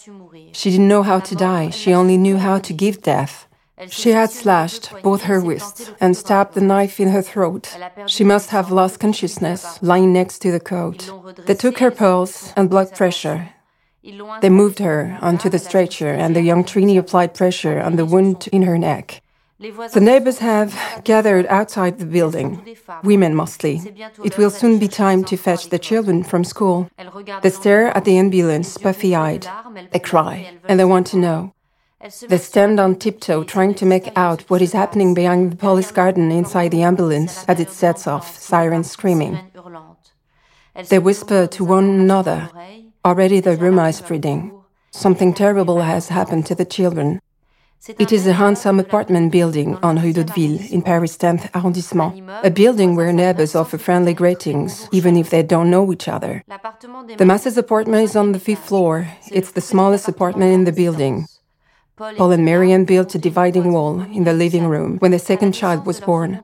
[0.52, 3.46] She didn't know how to die, she only knew how to give death.
[3.88, 7.76] She had slashed both her wrists and stabbed the knife in her throat.
[8.06, 11.10] She must have lost consciousness, lying next to the coat.
[11.46, 13.50] They took her pulse and blood pressure.
[14.40, 18.48] They moved her onto the stretcher, and the young trainee applied pressure on the wound
[18.52, 19.22] in her neck.
[19.58, 23.82] The neighbors have gathered outside the building, women mostly.
[24.24, 26.88] It will soon be time to fetch the children from school.
[27.42, 29.46] They stare at the ambulance, puffy eyed.
[29.92, 31.52] They cry, and they want to know.
[32.02, 36.32] They stand on tiptoe, trying to make out what is happening behind the police garden
[36.32, 39.38] inside the ambulance as it sets off, sirens screaming.
[40.88, 42.48] They whisper to one another.
[43.04, 44.52] Already the rumor is spreading.
[44.90, 47.20] Something terrible has happened to the children.
[47.98, 52.96] It is a handsome apartment building on Rue d'Hauteville in Paris 10th arrondissement, a building
[52.96, 56.42] where neighbors offer friendly greetings, even if they don't know each other.
[56.46, 59.08] The Massés apartment is on the fifth floor.
[59.30, 61.26] It's the smallest apartment in the building.
[62.00, 65.84] Paul and Marianne built a dividing wall in the living room when the second child
[65.84, 66.42] was born.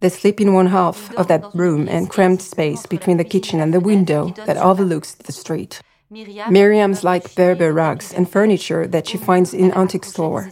[0.00, 3.74] They sleep in one half of that room and cramped space between the kitchen and
[3.74, 5.82] the window that overlooks the street.
[6.10, 10.50] Miriam's like Berber rugs and furniture that she finds in antique store.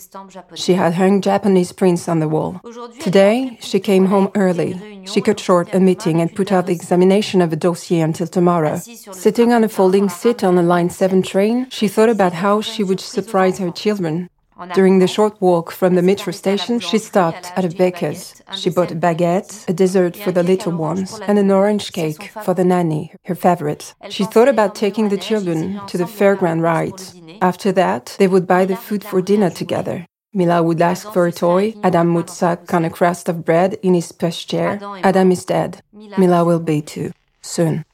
[0.54, 2.60] She had hung Japanese prints on the wall.
[3.00, 5.02] Today, she came home early.
[5.06, 8.76] She cut short a meeting and put off the examination of a dossier until tomorrow.
[8.76, 12.84] Sitting on a folding seat on a Line 7 train, she thought about how she
[12.84, 14.28] would surprise her children.
[14.74, 18.42] During the short walk from the metro station, she stopped at a baker's.
[18.54, 22.54] She bought a baguette, a dessert for the little ones, and an orange cake for
[22.54, 23.94] the nanny, her favorite.
[24.08, 27.14] She thought about taking the children to the fairground rides.
[27.42, 30.06] After that, they would buy the food for dinner together.
[30.32, 31.74] Mila would ask for a toy.
[31.82, 34.80] Adam would suck on a crust of bread in his pushchair.
[35.02, 35.82] Adam is dead.
[35.92, 37.12] Mila will be too.
[37.42, 37.84] Soon.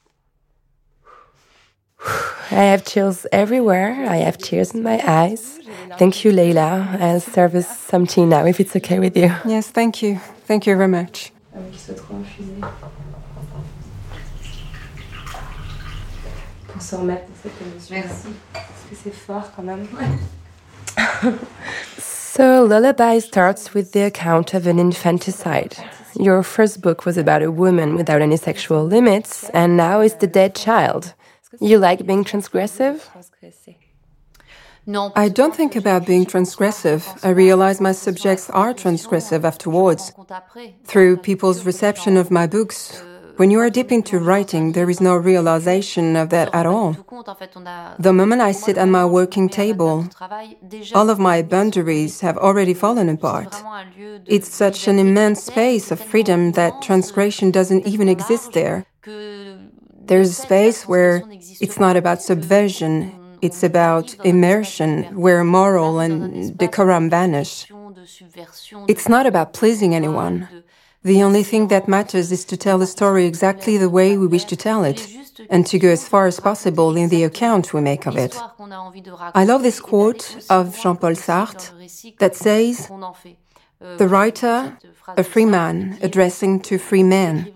[2.53, 4.05] I have chills everywhere.
[4.07, 5.59] I have tears in my eyes.
[5.99, 6.99] Thank you, Leila.
[7.01, 9.35] I'll serve us some tea now if it's okay with you.
[9.47, 10.21] Yes, thank you.
[10.47, 11.33] Thank you very much.
[16.69, 17.95] Pour se remettre dans cette émission.
[17.95, 18.29] Merci.
[18.53, 19.89] Parce que c'est fort quand même.
[21.99, 25.75] so, Lullaby starts with the account of an infanticide.
[26.21, 30.27] Your first book was about a woman without any sexual limits, and now it's the
[30.27, 31.15] dead child.
[31.61, 33.01] You like being transgressive?
[35.15, 37.25] I don't think about being transgressive.
[37.25, 40.13] I realize my subjects are transgressive afterwards.
[40.85, 43.01] Through people's reception of my books,
[43.37, 46.93] when you are deep into writing, there is no realization of that at all.
[47.99, 50.09] The moment I sit at my working table,
[50.95, 53.55] all of my boundaries have already fallen apart.
[54.27, 58.85] It's such an immense space of freedom that transgression doesn't even exist there.
[60.07, 61.23] There's a space where
[61.61, 67.67] it's not about subversion, it's about immersion, where moral and decorum vanish.
[68.89, 70.49] It's not about pleasing anyone.
[71.05, 74.45] The only thing that matters is to tell the story exactly the way we wish
[74.45, 75.09] to tell it,
[75.51, 78.37] and to go as far as possible in the account we make of it.
[79.35, 81.73] I love this quote of Jean Paul Sartre
[82.19, 82.89] that says,
[83.99, 87.53] The writer, a free man addressing to free men.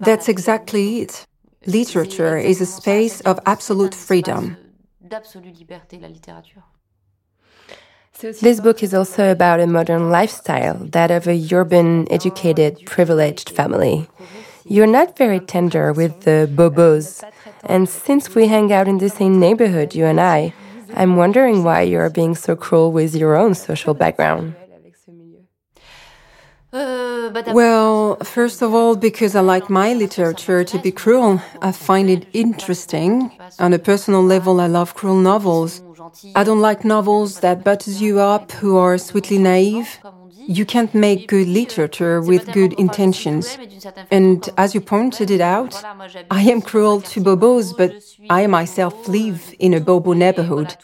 [0.00, 1.26] That's exactly it.
[1.66, 4.56] Literature is a space of absolute freedom.
[8.20, 14.08] This book is also about a modern lifestyle, that of a urban, educated, privileged family.
[14.64, 17.22] You're not very tender with the bobos,
[17.64, 20.54] and since we hang out in the same neighborhood, you and I,
[20.94, 24.54] I'm wondering why you're being so cruel with your own social background.
[26.74, 32.10] Uh, well, first of all, because I like my literature to be cruel, I find
[32.10, 33.30] it interesting.
[33.60, 35.82] On a personal level, I love cruel novels.
[36.34, 40.00] I don't like novels that butters you up, who are sweetly naive.
[40.46, 43.58] You can't make good literature with good intentions.
[44.10, 45.74] And as you pointed it out,
[46.30, 47.92] I am cruel to Bobos, but
[48.30, 50.76] I myself live in a Bobo neighborhood.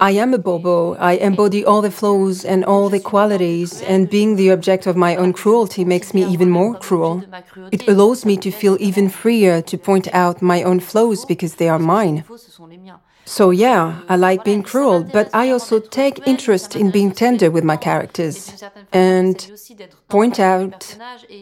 [0.00, 0.94] I am a Bobo.
[0.94, 5.16] I embody all the flaws and all the qualities, and being the object of my
[5.16, 7.22] own cruelty makes me even more cruel.
[7.72, 11.68] It allows me to feel even freer to point out my own flaws because they
[11.68, 12.24] are mine.
[13.26, 17.64] So, yeah, I like being cruel, but I also take interest in being tender with
[17.64, 19.50] my characters and
[20.08, 20.96] point out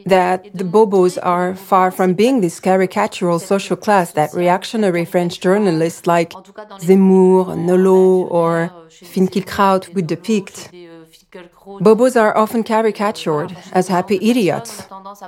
[0.07, 6.07] that the Bobos are far from being this caricatural social class that reactionary French journalists
[6.07, 10.71] like Zemmour, Naulleau, or Finkielkraut would depict.
[11.81, 14.87] Bobos are often caricatured as happy idiots.
[14.91, 15.23] Like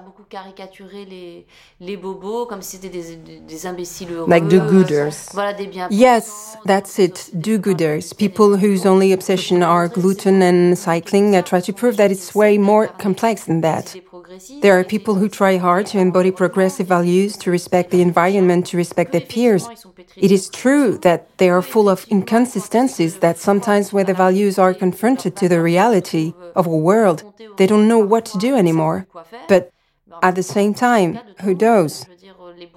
[4.49, 5.31] do-gooders.
[5.91, 8.17] Yes, that's it, do-gooders.
[8.17, 11.37] People whose only obsession are gluten and cycling.
[11.37, 13.97] I try to prove that it's way more complex than that.
[14.61, 18.77] There are people who try hard to embody progressive values, to respect the environment, to
[18.77, 19.69] respect their peers.
[20.17, 24.75] It is true that they are full of inconsistencies, that sometimes where the values are
[24.75, 27.25] confronted to the reality of a world,
[27.57, 29.07] they don't know what to do anymore.
[29.49, 29.73] But
[30.23, 32.07] at the same time, who does?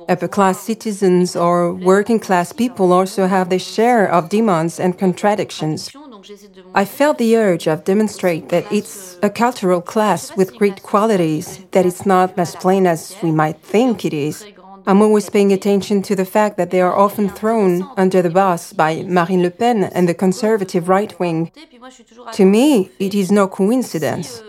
[0.10, 5.91] Upper class citizens or working class people also have their share of demands and contradictions.
[6.74, 11.86] I felt the urge of demonstrate that it's a cultural class with great qualities, that
[11.86, 14.46] it's not as plain as we might think it is.
[14.88, 18.71] I'm always paying attention to the fact that they are often thrown under the bus
[18.71, 21.52] by Marine Le Pen and the conservative right wing.
[22.34, 24.41] To me, it is no coincidence.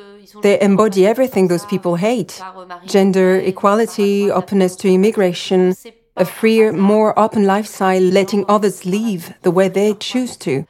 [0.43, 2.41] They embody everything those people hate
[2.87, 5.75] gender equality, openness to immigration,
[6.17, 10.65] a freer, more open lifestyle, letting others live the way they choose to.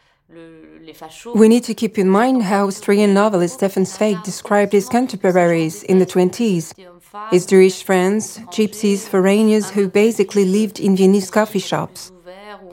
[1.35, 5.99] We need to keep in mind how Austrian novelist Stefan Zweig described his contemporaries in
[5.99, 6.73] the 20s.
[7.31, 12.13] His Jewish friends, gypsies, foreigners who basically lived in Viennese coffee shops.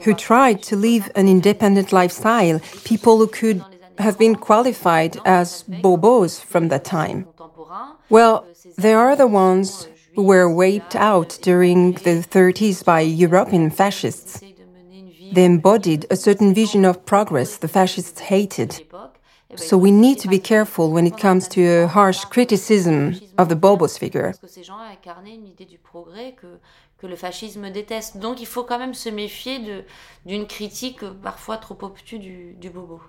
[0.02, 3.64] who tried to live an independent lifestyle, people who could
[3.98, 7.26] have been qualified as bobos from that time.
[8.10, 14.40] Well, they are the ones who were wiped out during the 30s by European fascists.
[15.32, 18.85] They embodied a certain vision of progress the fascists hated.
[19.54, 23.54] So we need to be careful when it comes to a harsh criticism of the
[23.54, 24.34] Bobos figure.
[26.98, 28.18] que le fascisme déteste.
[28.18, 29.60] Donc il faut quand même se méfier
[30.24, 33.00] d'une critique parfois trop obtuse du, du bobo.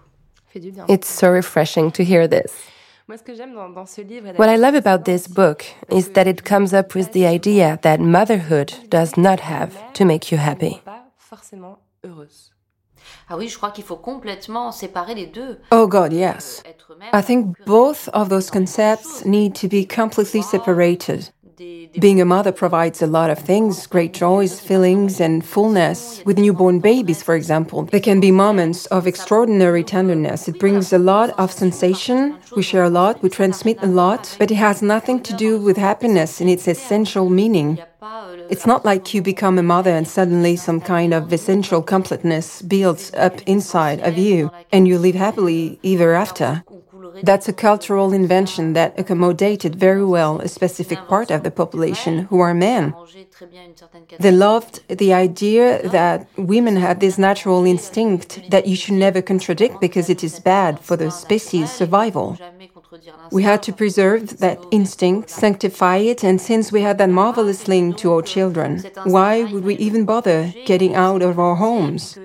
[0.88, 2.51] It's so refreshing to hear this.
[3.07, 7.99] What I love about this book is that it comes up with the idea that
[7.99, 10.81] motherhood does not have to make you happy.
[13.30, 15.59] Ah oui, je crois qu'il faut complètement séparer les deux.
[15.71, 16.63] Oh God, yes.
[17.13, 21.30] I think both of those concepts need to be completely separated.
[21.99, 26.21] Being a mother provides a lot of things great joys, feelings, and fullness.
[26.23, 30.47] With newborn babies, for example, there can be moments of extraordinary tenderness.
[30.47, 32.38] It brings a lot of sensation.
[32.55, 35.78] We share a lot, we transmit a lot, but it has nothing to do with
[35.78, 37.80] happiness in its essential meaning.
[38.50, 43.14] It's not like you become a mother and suddenly some kind of essential completeness builds
[43.14, 46.64] up inside of you and you live happily ever after.
[47.24, 52.39] That's a cultural invention that accommodated very well a specific part of the population who
[52.39, 52.93] are men.
[54.20, 59.82] They loved the idea that women had this natural instinct that you should never contradict
[59.82, 62.38] because it is bad for the species' survival.
[63.31, 67.97] We had to preserve that instinct, sanctify it, and since we had that marvelous link
[67.97, 72.17] to our children, why would we even bother getting out of our homes?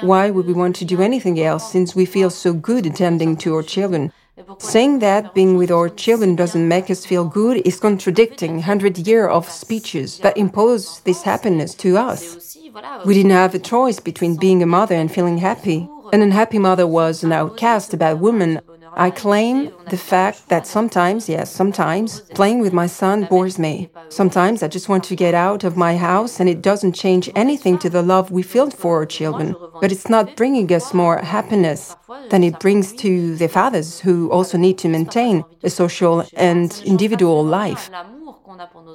[0.00, 3.54] Why would we want to do anything else since we feel so good attending to
[3.56, 4.12] our children?
[4.58, 9.30] Saying that being with our children doesn't make us feel good is contradicting 100 years
[9.30, 12.56] of speeches that impose this happiness to us.
[13.04, 15.88] We didn't have a choice between being a mother and feeling happy.
[16.12, 18.60] An unhappy mother was an outcast, a bad woman,
[18.98, 23.90] I claim the fact that sometimes, yes, sometimes, playing with my son bores me.
[24.08, 27.78] Sometimes I just want to get out of my house and it doesn't change anything
[27.78, 29.54] to the love we feel for our children.
[29.80, 31.94] But it's not bringing us more happiness
[32.30, 37.44] than it brings to the fathers who also need to maintain a social and individual
[37.44, 37.90] life.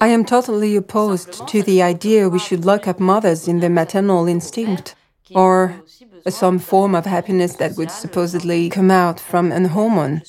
[0.02, 4.28] I am totally opposed to the idea we should lock up mothers in their maternal
[4.28, 4.96] instinct
[5.34, 5.82] or
[6.30, 10.22] some form of happiness that would supposedly come out from an hormone.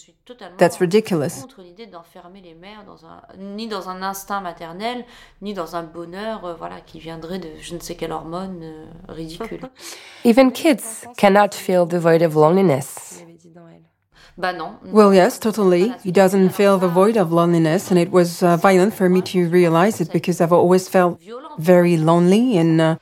[0.59, 1.45] That's ridiculous.
[3.39, 5.05] Ni dans un instinct maternel,
[5.43, 8.87] ni dans un bonheur, euh, voilà, qui viendrait de je ne sais quelle hormone euh,
[9.09, 9.61] ridicule.
[10.25, 13.23] Even kids cannot feel the void of loneliness.
[14.37, 15.93] Well, yes, totally.
[16.03, 19.49] He doesn't feel the void of loneliness, and it was uh, violent for me to
[19.49, 21.21] realize it because I've always felt
[21.59, 22.97] very lonely and uh,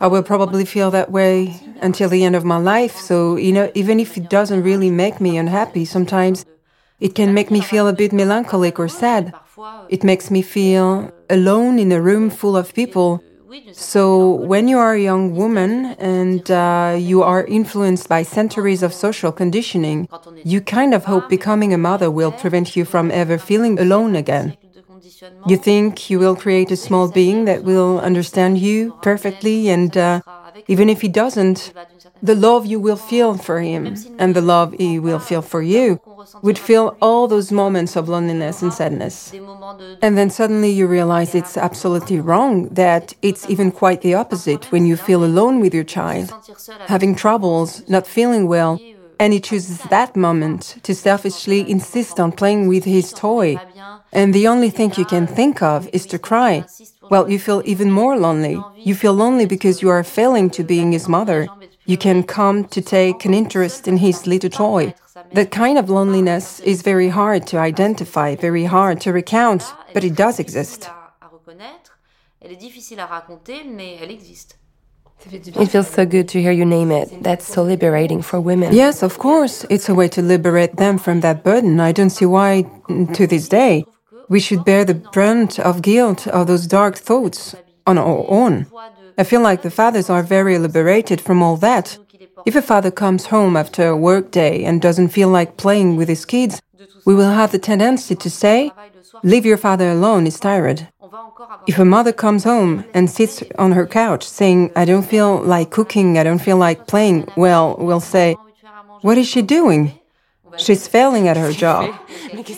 [0.00, 2.96] I will probably feel that way until the end of my life.
[2.98, 6.44] So, you know, even if it doesn't really make me unhappy, sometimes
[6.98, 9.34] it can make me feel a bit melancholic or sad.
[9.88, 13.20] It makes me feel alone in a room full of people.
[13.72, 18.92] So, when you are a young woman and uh, you are influenced by centuries of
[18.92, 20.08] social conditioning,
[20.42, 24.56] you kind of hope becoming a mother will prevent you from ever feeling alone again.
[25.46, 30.20] You think you will create a small being that will understand you perfectly, and uh,
[30.68, 31.72] even if he doesn't,
[32.22, 36.00] the love you will feel for him and the love he will feel for you
[36.42, 39.32] would fill all those moments of loneliness and sadness.
[40.02, 44.84] And then suddenly you realize it's absolutely wrong, that it's even quite the opposite when
[44.86, 46.32] you feel alone with your child,
[46.86, 48.80] having troubles, not feeling well,
[49.20, 53.58] and he chooses that moment to selfishly insist on playing with his toy.
[54.12, 56.64] And the only thing you can think of is to cry.
[57.10, 58.58] Well, you feel even more lonely.
[58.76, 61.46] You feel lonely because you are failing to being his mother.
[61.84, 64.94] You can come to take an interest in his little toy.
[65.34, 69.62] That kind of loneliness is very hard to identify, very hard to recount,
[69.92, 70.90] but it does exist.
[72.42, 74.59] Elle est difficile à raconter, mais elle existe.
[75.32, 77.22] It feels so good to hear you name it.
[77.22, 78.72] That's so liberating for women.
[78.72, 79.64] Yes, of course.
[79.68, 81.78] It's a way to liberate them from that burden.
[81.80, 82.62] I don't see why,
[83.14, 83.84] to this day,
[84.28, 87.54] we should bear the brunt of guilt of those dark thoughts
[87.86, 88.66] on our own.
[89.18, 91.98] I feel like the fathers are very liberated from all that.
[92.46, 96.08] If a father comes home after a work day and doesn't feel like playing with
[96.08, 96.62] his kids,
[97.04, 98.72] we will have the tendency to say,
[99.22, 100.88] Leave your father alone, he's tired.
[101.66, 105.70] If a mother comes home and sits on her couch saying, I don't feel like
[105.70, 108.36] cooking, I don't feel like playing, well, we'll say,
[109.02, 109.98] What is she doing?
[110.56, 111.94] She's failing at her job.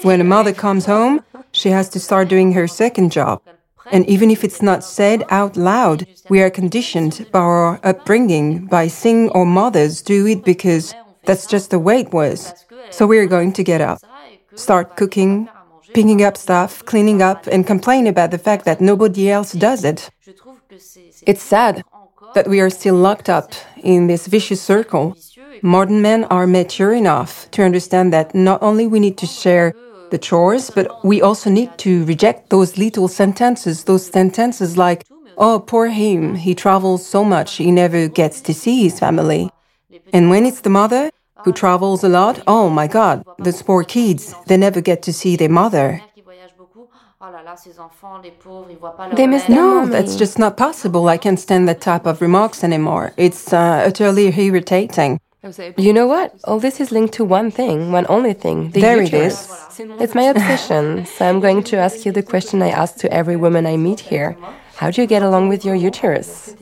[0.03, 1.21] When a mother comes home,
[1.53, 3.41] she has to start doing her second job.
[3.91, 8.89] And even if it's not said out loud, we are conditioned by our upbringing, by
[8.89, 10.95] seeing our mothers do it because
[11.25, 12.53] that's just the way it was.
[12.91, 13.99] So we're going to get up,
[14.55, 15.49] start cooking,
[15.95, 20.11] picking up stuff, cleaning up, and complain about the fact that nobody else does it.
[21.27, 21.85] It's sad
[22.35, 25.17] that we are still locked up in this vicious circle.
[25.63, 29.75] Modern men are mature enough to understand that not only we need to share
[30.11, 35.07] the chores, but we also need to reject those little sentences, those sentences like,
[35.39, 39.51] oh, poor him, he travels so much, he never gets to see his family.
[40.13, 41.11] And when it's the mother
[41.45, 45.37] who travels a lot, oh my God, those poor kids, they never get to see
[45.37, 46.03] their mother.
[49.15, 51.09] They miss no—that's just not possible.
[51.09, 53.13] I can't stand that type of remarks anymore.
[53.17, 55.21] It's uh, utterly irritating.
[55.77, 56.35] You know what?
[56.45, 58.71] All this is linked to one thing, one only thing.
[58.71, 59.51] The There uterus.
[59.79, 59.81] is.
[60.01, 61.07] It's my obsession.
[61.07, 64.01] so I'm going to ask you the question I ask to every woman I meet
[64.01, 64.37] here.
[64.77, 66.55] How do you get along with your uterus?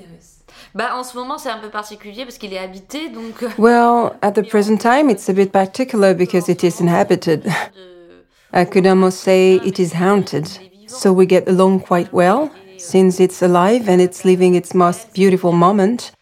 [0.74, 3.42] Bah, en ce moment, c'est un peu particulier parce qu'il est habité, donc.
[3.42, 7.44] euh, Well, at the present time, it's a bit particular because it is inhabited.
[8.52, 10.46] I could almost say it is haunted.
[10.86, 15.52] So we get along quite well, since it's alive and it's living its most beautiful
[15.52, 16.12] moment.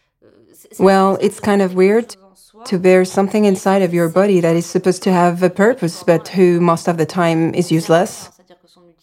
[0.79, 2.15] Well, it's kind of weird
[2.65, 6.27] to bear something inside of your body that is supposed to have a purpose, but
[6.29, 8.29] who most of the time is useless.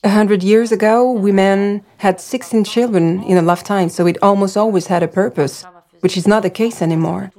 [0.07, 4.87] A hundred years ago, women had 16 children in a lifetime, so it almost always
[4.87, 5.65] had a purpose,
[5.99, 7.33] which is not the case anymore.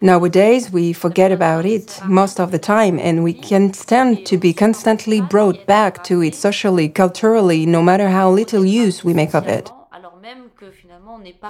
[0.00, 4.54] Nowadays, we forget about it most of the time, and we can stand to be
[4.54, 9.46] constantly brought back to it socially, culturally, no matter how little use we make of
[9.46, 9.70] it.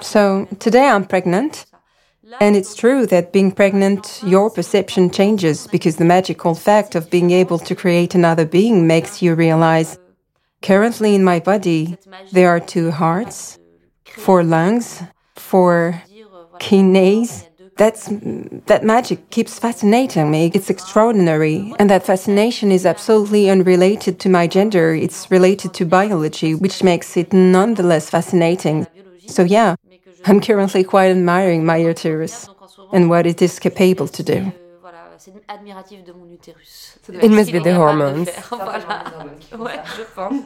[0.01, 1.65] So, today I'm pregnant,
[2.41, 7.31] and it's true that being pregnant, your perception changes because the magical fact of being
[7.31, 9.97] able to create another being makes you realize
[10.61, 11.97] currently in my body,
[12.31, 13.57] there are two hearts,
[14.05, 15.03] four lungs,
[15.35, 16.01] four
[16.59, 17.45] kidneys.
[17.77, 18.09] That's,
[18.65, 20.51] that magic keeps fascinating me.
[20.53, 21.73] It's extraordinary.
[21.77, 24.95] And that fascination is absolutely unrelated to my gender.
[24.95, 28.87] It's related to biology, which makes it nonetheless fascinating.
[29.27, 29.75] So, yeah,
[30.25, 32.49] I'm currently quite admiring my uterus
[32.91, 34.51] and what it is capable to do.
[35.17, 36.97] Voilà, c'est admiratif de mon utérus.
[37.09, 38.25] It must be the est capable de hormones.
[38.49, 38.83] Voilà.
[39.57, 40.33] Ouais, je pense.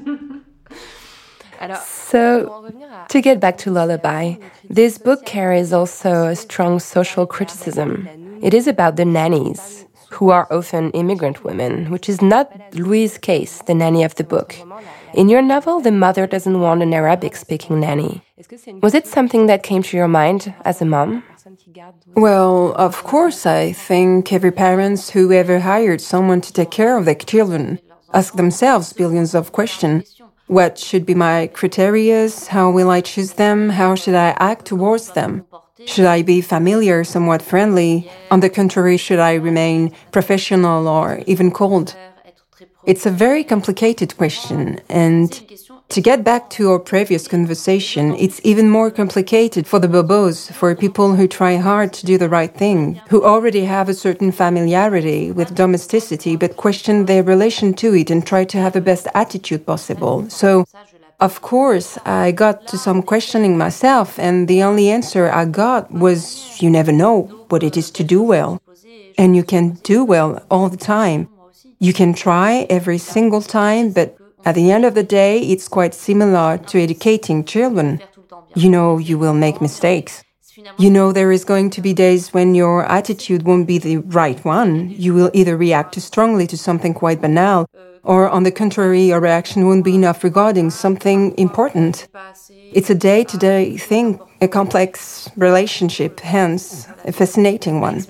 [1.86, 2.66] So,
[3.10, 8.08] to get back to Lullaby, this book carries also a strong social criticism.
[8.42, 13.62] It is about the nannies, who are often immigrant women, which is not Louise's case,
[13.64, 14.56] the nanny of the book.
[15.14, 18.22] In your novel, the mother doesn't want an Arabic speaking nanny.
[18.82, 21.24] Was it something that came to your mind as a mom?
[22.16, 27.06] Well, of course, I think every parent who ever hired someone to take care of
[27.06, 27.80] their children
[28.14, 30.22] ask themselves billions of questions.
[30.48, 32.30] What should be my criteria?
[32.50, 33.70] How will I choose them?
[33.70, 35.46] How should I act towards them?
[35.86, 38.10] Should I be familiar, somewhat friendly?
[38.30, 41.96] On the contrary, should I remain professional or even cold?
[42.86, 45.30] It's a very complicated question, and
[45.90, 50.74] to get back to our previous conversation, it's even more complicated for the bobos, for
[50.74, 55.32] people who try hard to do the right thing, who already have a certain familiarity
[55.32, 59.66] with domesticity but question their relation to it and try to have the best attitude
[59.66, 60.28] possible.
[60.30, 60.66] So,
[61.22, 66.60] of course, I got to some questioning myself, and the only answer I got was
[66.62, 68.60] you never know what it is to do well.
[69.18, 71.30] And you can do well all the time.
[71.80, 75.94] You can try every single time, but at the end of the day, it's quite
[75.94, 78.02] similar to educating children.
[78.56, 80.24] You know, you will make mistakes.
[80.78, 84.44] You know, there is going to be days when your attitude won't be the right
[84.44, 84.94] one.
[84.98, 87.68] You will either react too strongly to something quite banal,
[88.04, 92.08] or on the contrary, your reaction won't be enough regarding something important.
[92.72, 98.06] It's a day to day thing, a complex relationship, hence a fascinating one.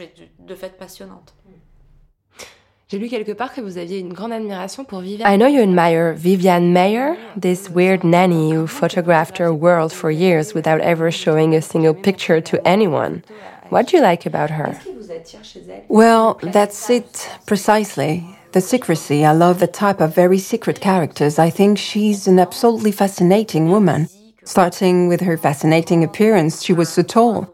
[2.92, 3.00] De fait passionnante.
[3.00, 5.32] J'ai lu quelque part que vous aviez une grande admiration pour Viviane.
[5.32, 10.54] I know you admire Viviane Maier, this weird nanny who photographed her world for years
[10.54, 13.22] without ever showing a single picture to anyone.
[13.70, 14.78] What do you like about her?
[15.88, 18.24] Well, that's it precisely.
[18.52, 19.24] The secrecy.
[19.24, 21.40] I love the type of very secret characters.
[21.40, 24.10] I think she's an absolutely fascinating woman.
[24.44, 27.48] Starting with her fascinating appearance, she was so tall.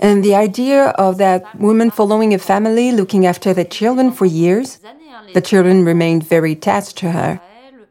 [0.00, 4.78] And the idea of that woman following a family, looking after the children for years,
[5.34, 7.40] the children remained very attached to her.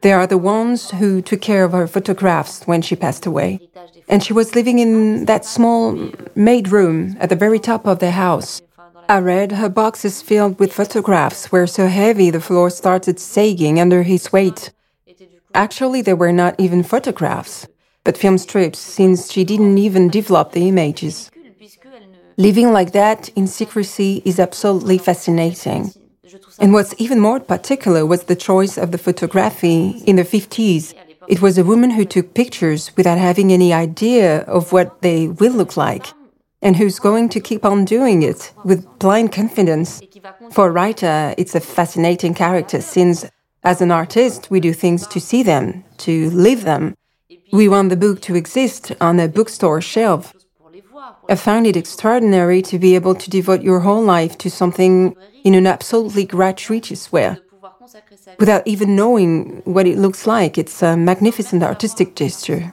[0.00, 3.68] They are the ones who took care of her photographs when she passed away.
[4.08, 8.12] And she was living in that small maid room at the very top of the
[8.12, 8.62] house.
[9.08, 14.02] I read her boxes filled with photographs were so heavy the floor started sagging under
[14.02, 14.70] his weight.
[15.54, 17.66] Actually, they were not even photographs,
[18.04, 21.30] but film strips, since she didn't even develop the images.
[22.40, 25.92] Living like that in secrecy is absolutely fascinating.
[26.60, 30.94] And what's even more particular was the choice of the photography in the 50s.
[31.26, 35.52] It was a woman who took pictures without having any idea of what they will
[35.52, 36.06] look like,
[36.62, 40.00] and who's going to keep on doing it with blind confidence.
[40.52, 43.26] For a writer, it's a fascinating character since,
[43.64, 46.94] as an artist, we do things to see them, to live them.
[47.52, 50.34] We want the book to exist on a bookstore shelf.
[51.28, 55.54] I found it extraordinary to be able to devote your whole life to something in
[55.54, 57.36] an absolutely gratuitous way,
[58.38, 60.58] without even knowing what it looks like.
[60.58, 62.72] It's a magnificent artistic gesture.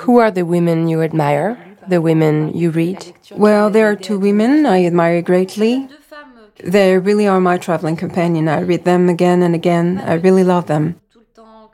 [0.00, 3.14] Who are the women you admire, the women you read?
[3.30, 5.88] Well, there are two women I admire greatly.
[6.62, 8.46] They really are my traveling companion.
[8.48, 9.98] I read them again and again.
[10.04, 11.00] I really love them.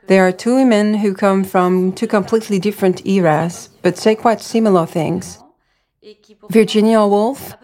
[0.09, 4.87] There are two women who come from two completely different eras, but say quite similar
[4.87, 5.39] things.
[6.49, 7.55] Virginia Woolf,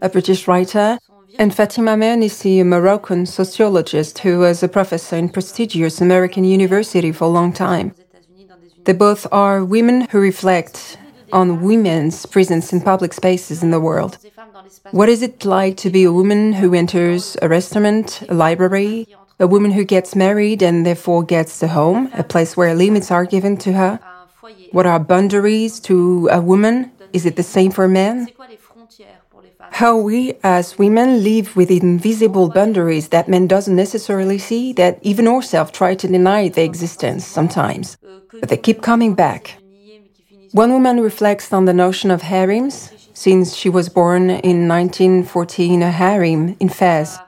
[0.00, 0.98] a British writer,
[1.38, 7.24] and Fatima Mernissi, a Moroccan sociologist who was a professor in prestigious American university for
[7.24, 7.92] a long time.
[8.84, 10.98] They both are women who reflect
[11.32, 14.18] on women's presence in public spaces in the world.
[14.92, 19.06] What is it like to be a woman who enters a restaurant, a library,
[19.40, 23.24] a woman who gets married and therefore gets a home, a place where limits are
[23.24, 24.00] given to her?
[24.72, 26.90] What are boundaries to a woman?
[27.12, 28.28] Is it the same for men?
[29.70, 35.28] How we as women live with invisible boundaries that men doesn't necessarily see, that even
[35.28, 37.96] ourselves try to deny their existence sometimes,
[38.40, 39.58] but they keep coming back.
[40.52, 45.90] One woman reflects on the notion of harems, since she was born in 1914 a
[45.90, 47.18] harem in Fez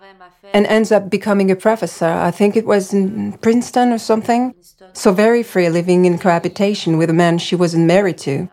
[0.52, 2.06] and ends up becoming a professor.
[2.06, 4.54] I think it was in Princeton or something.
[4.92, 8.48] So very free, living in cohabitation with a man she wasn't married to.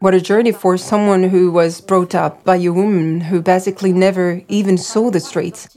[0.00, 4.42] What a journey for someone who was brought up by a woman who basically never
[4.48, 5.68] even saw the streets,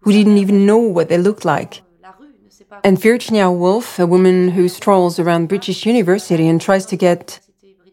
[0.00, 1.80] who didn't even know what they looked like.
[2.82, 7.40] And Virginia Woolf, a woman who strolls around British University and tries to get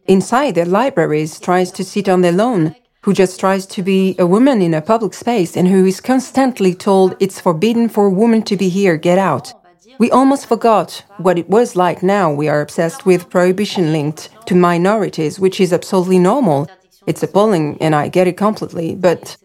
[0.07, 4.27] inside their libraries, tries to sit on their lawn, who just tries to be a
[4.27, 8.43] woman in a public space and who is constantly told it's forbidden for a woman
[8.43, 9.53] to be here, get out.
[9.97, 12.31] We almost forgot what it was like now.
[12.31, 16.69] We are obsessed with prohibition linked to minorities, which is absolutely normal.
[17.07, 18.95] It's appalling, and I get it completely.
[18.95, 19.37] But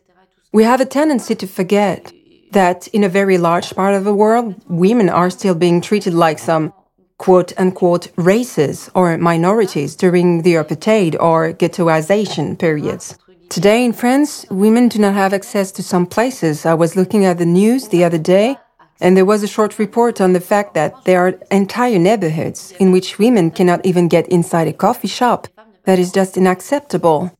[0.53, 2.13] we have a tendency to forget
[2.53, 6.39] that in a very large part of the world, women are still being treated like
[6.39, 6.73] some
[7.19, 13.19] quote unquote races or minorities during the apartheid or ghettoization periods.
[13.49, 16.67] Today in France, women do not have access to some places.
[16.67, 18.57] I was looking at the news the other day,
[19.01, 22.93] and there was a short report on the fact that there are entire neighborhoods in
[22.93, 25.49] which women cannot even get inside a coffee shop.
[25.85, 27.36] That is just unacceptable.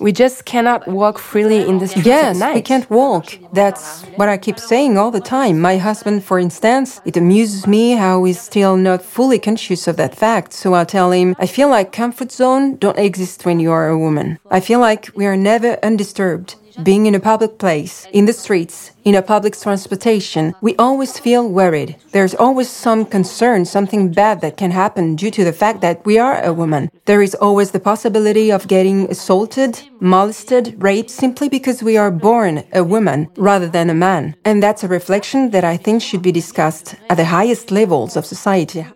[0.00, 2.54] We just cannot walk freely in the streets yes, at night.
[2.54, 3.36] we can't walk.
[3.52, 5.60] That's what I keep saying all the time.
[5.60, 10.14] My husband, for instance, it amuses me how he's still not fully conscious of that
[10.14, 10.52] fact.
[10.52, 13.98] So I'll tell him, I feel like comfort zone don't exist when you are a
[13.98, 14.38] woman.
[14.50, 18.92] I feel like we are never undisturbed being in a public place, in the streets,
[19.04, 21.96] in a public transportation, we always feel worried.
[22.12, 26.18] There's always some concern, something bad that can happen due to the fact that we
[26.18, 26.90] are a woman.
[27.06, 32.64] There is always the possibility of getting assaulted, molested, raped simply because we are born
[32.72, 34.36] a woman rather than a man.
[34.44, 38.26] And that's a reflection that I think should be discussed at the highest levels of
[38.26, 38.86] society.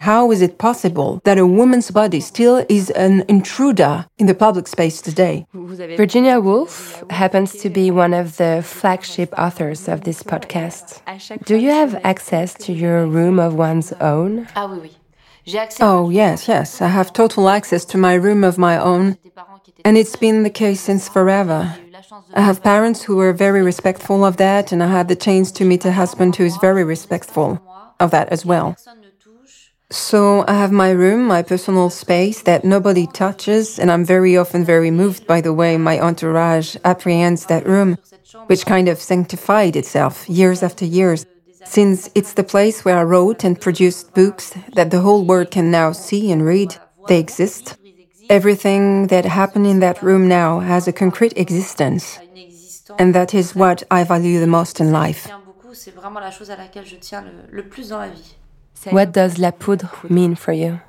[0.00, 4.68] How is it possible that a woman's body still is an intruder in the public
[4.68, 5.46] space today?
[5.52, 11.00] Virginia Woolf happens to be one of the flagship authors of this podcast.
[11.44, 14.46] Do you have access to your room of one's own?
[15.80, 16.80] Oh, yes, yes.
[16.80, 19.16] I have total access to my room of my own.
[19.84, 21.74] And it's been the case since forever.
[22.34, 25.64] I have parents who were very respectful of that, and I had the chance to
[25.64, 27.60] meet a husband who is very respectful
[27.98, 28.76] of that as well.
[29.90, 34.62] So I have my room, my personal space that nobody touches, and I'm very often
[34.62, 37.96] very moved by the way my entourage apprehends that room,
[38.48, 41.24] which kind of sanctified itself years after years,
[41.64, 45.70] since it's the place where I wrote and produced books that the whole world can
[45.70, 46.76] now see and read.
[47.06, 47.78] They exist.
[48.28, 52.18] Everything that happened in that room now has a concrete existence,
[52.98, 55.30] and that is what I value the most in life.
[58.90, 60.80] What does La Poudre mean for you?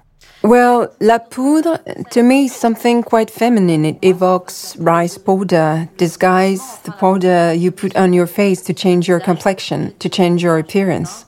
[0.41, 1.79] Well, La Poudre,
[2.11, 3.83] to me, is something quite feminine.
[3.83, 9.19] It evokes rice powder, disguise, the powder you put on your face to change your
[9.19, 11.25] complexion, to change your appearance.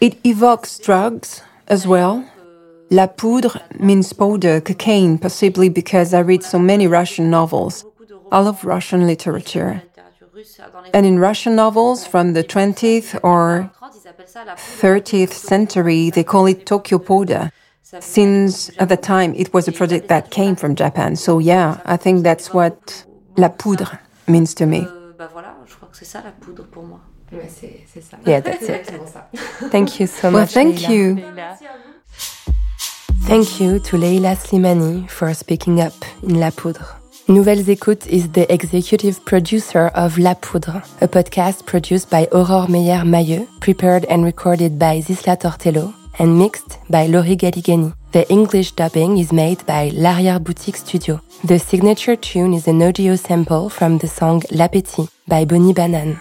[0.00, 2.28] It evokes drugs as well.
[2.90, 7.86] La Poudre means powder, cocaine, possibly because I read so many Russian novels.
[8.30, 9.82] I love Russian literature.
[10.92, 13.70] And in Russian novels from the 20th or
[14.04, 17.50] 30th century, they call it Tokyo powder
[18.00, 21.16] since at the time it was a project that came from Japan.
[21.16, 23.04] So yeah, I think that's what
[23.36, 24.86] la poudre means to me.
[28.26, 28.86] Yeah, that's it.
[29.70, 30.38] Thank you so much.
[30.38, 30.92] well, thank Leila.
[30.92, 31.16] you.
[33.26, 37.03] Thank you to Leïla Slimani for speaking up in La Poudre.
[37.26, 43.48] Nouvelles Écoutes is the executive producer of La Poudre, a podcast produced by Aurore Meyer-Mahieu,
[43.60, 47.94] prepared and recorded by Zisla Tortello, and mixed by Laurie Galigani.
[48.12, 51.18] The English dubbing is made by L'Arrière Boutique Studio.
[51.44, 56.20] The signature tune is an audio sample from the song L'Appétit by Bonnie Banane.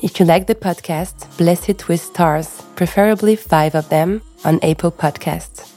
[0.00, 4.92] If you like the podcast, bless it with stars, preferably five of them, on Apple
[4.92, 5.72] Podcasts.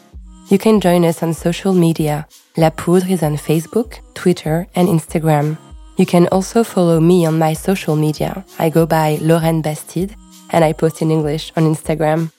[0.51, 2.27] You can join us on social media.
[2.59, 5.57] La Poudre is on Facebook, Twitter, and Instagram.
[5.95, 8.43] You can also follow me on my social media.
[8.59, 10.13] I go by Lauren Bastide,
[10.49, 12.33] and I post in English on Instagram.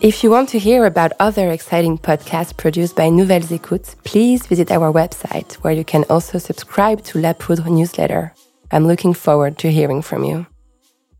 [0.00, 4.70] If you want to hear about other exciting podcasts produced by Nouvelles Écoutes, please visit
[4.70, 8.32] our website where you can also subscribe to La Poudre newsletter.
[8.70, 10.46] I'm looking forward to hearing from you.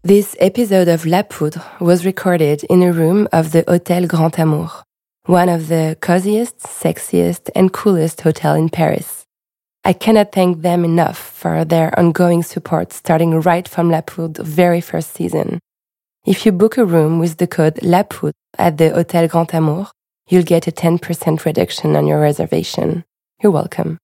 [0.02, 4.70] This episode of La Poudre was recorded in a room of the Hôtel Grand Amour,
[5.26, 9.24] one of the coziest, sexiest, and coolest hotel in Paris.
[9.84, 14.80] I cannot thank them enough for their ongoing support starting right from La Poudre's very
[14.80, 15.60] first season.
[16.24, 19.86] If you book a room with the code La Poudre at the Hôtel Grand Amour,
[20.28, 23.04] you'll get a 10% reduction on your reservation.
[23.42, 23.98] You're welcome.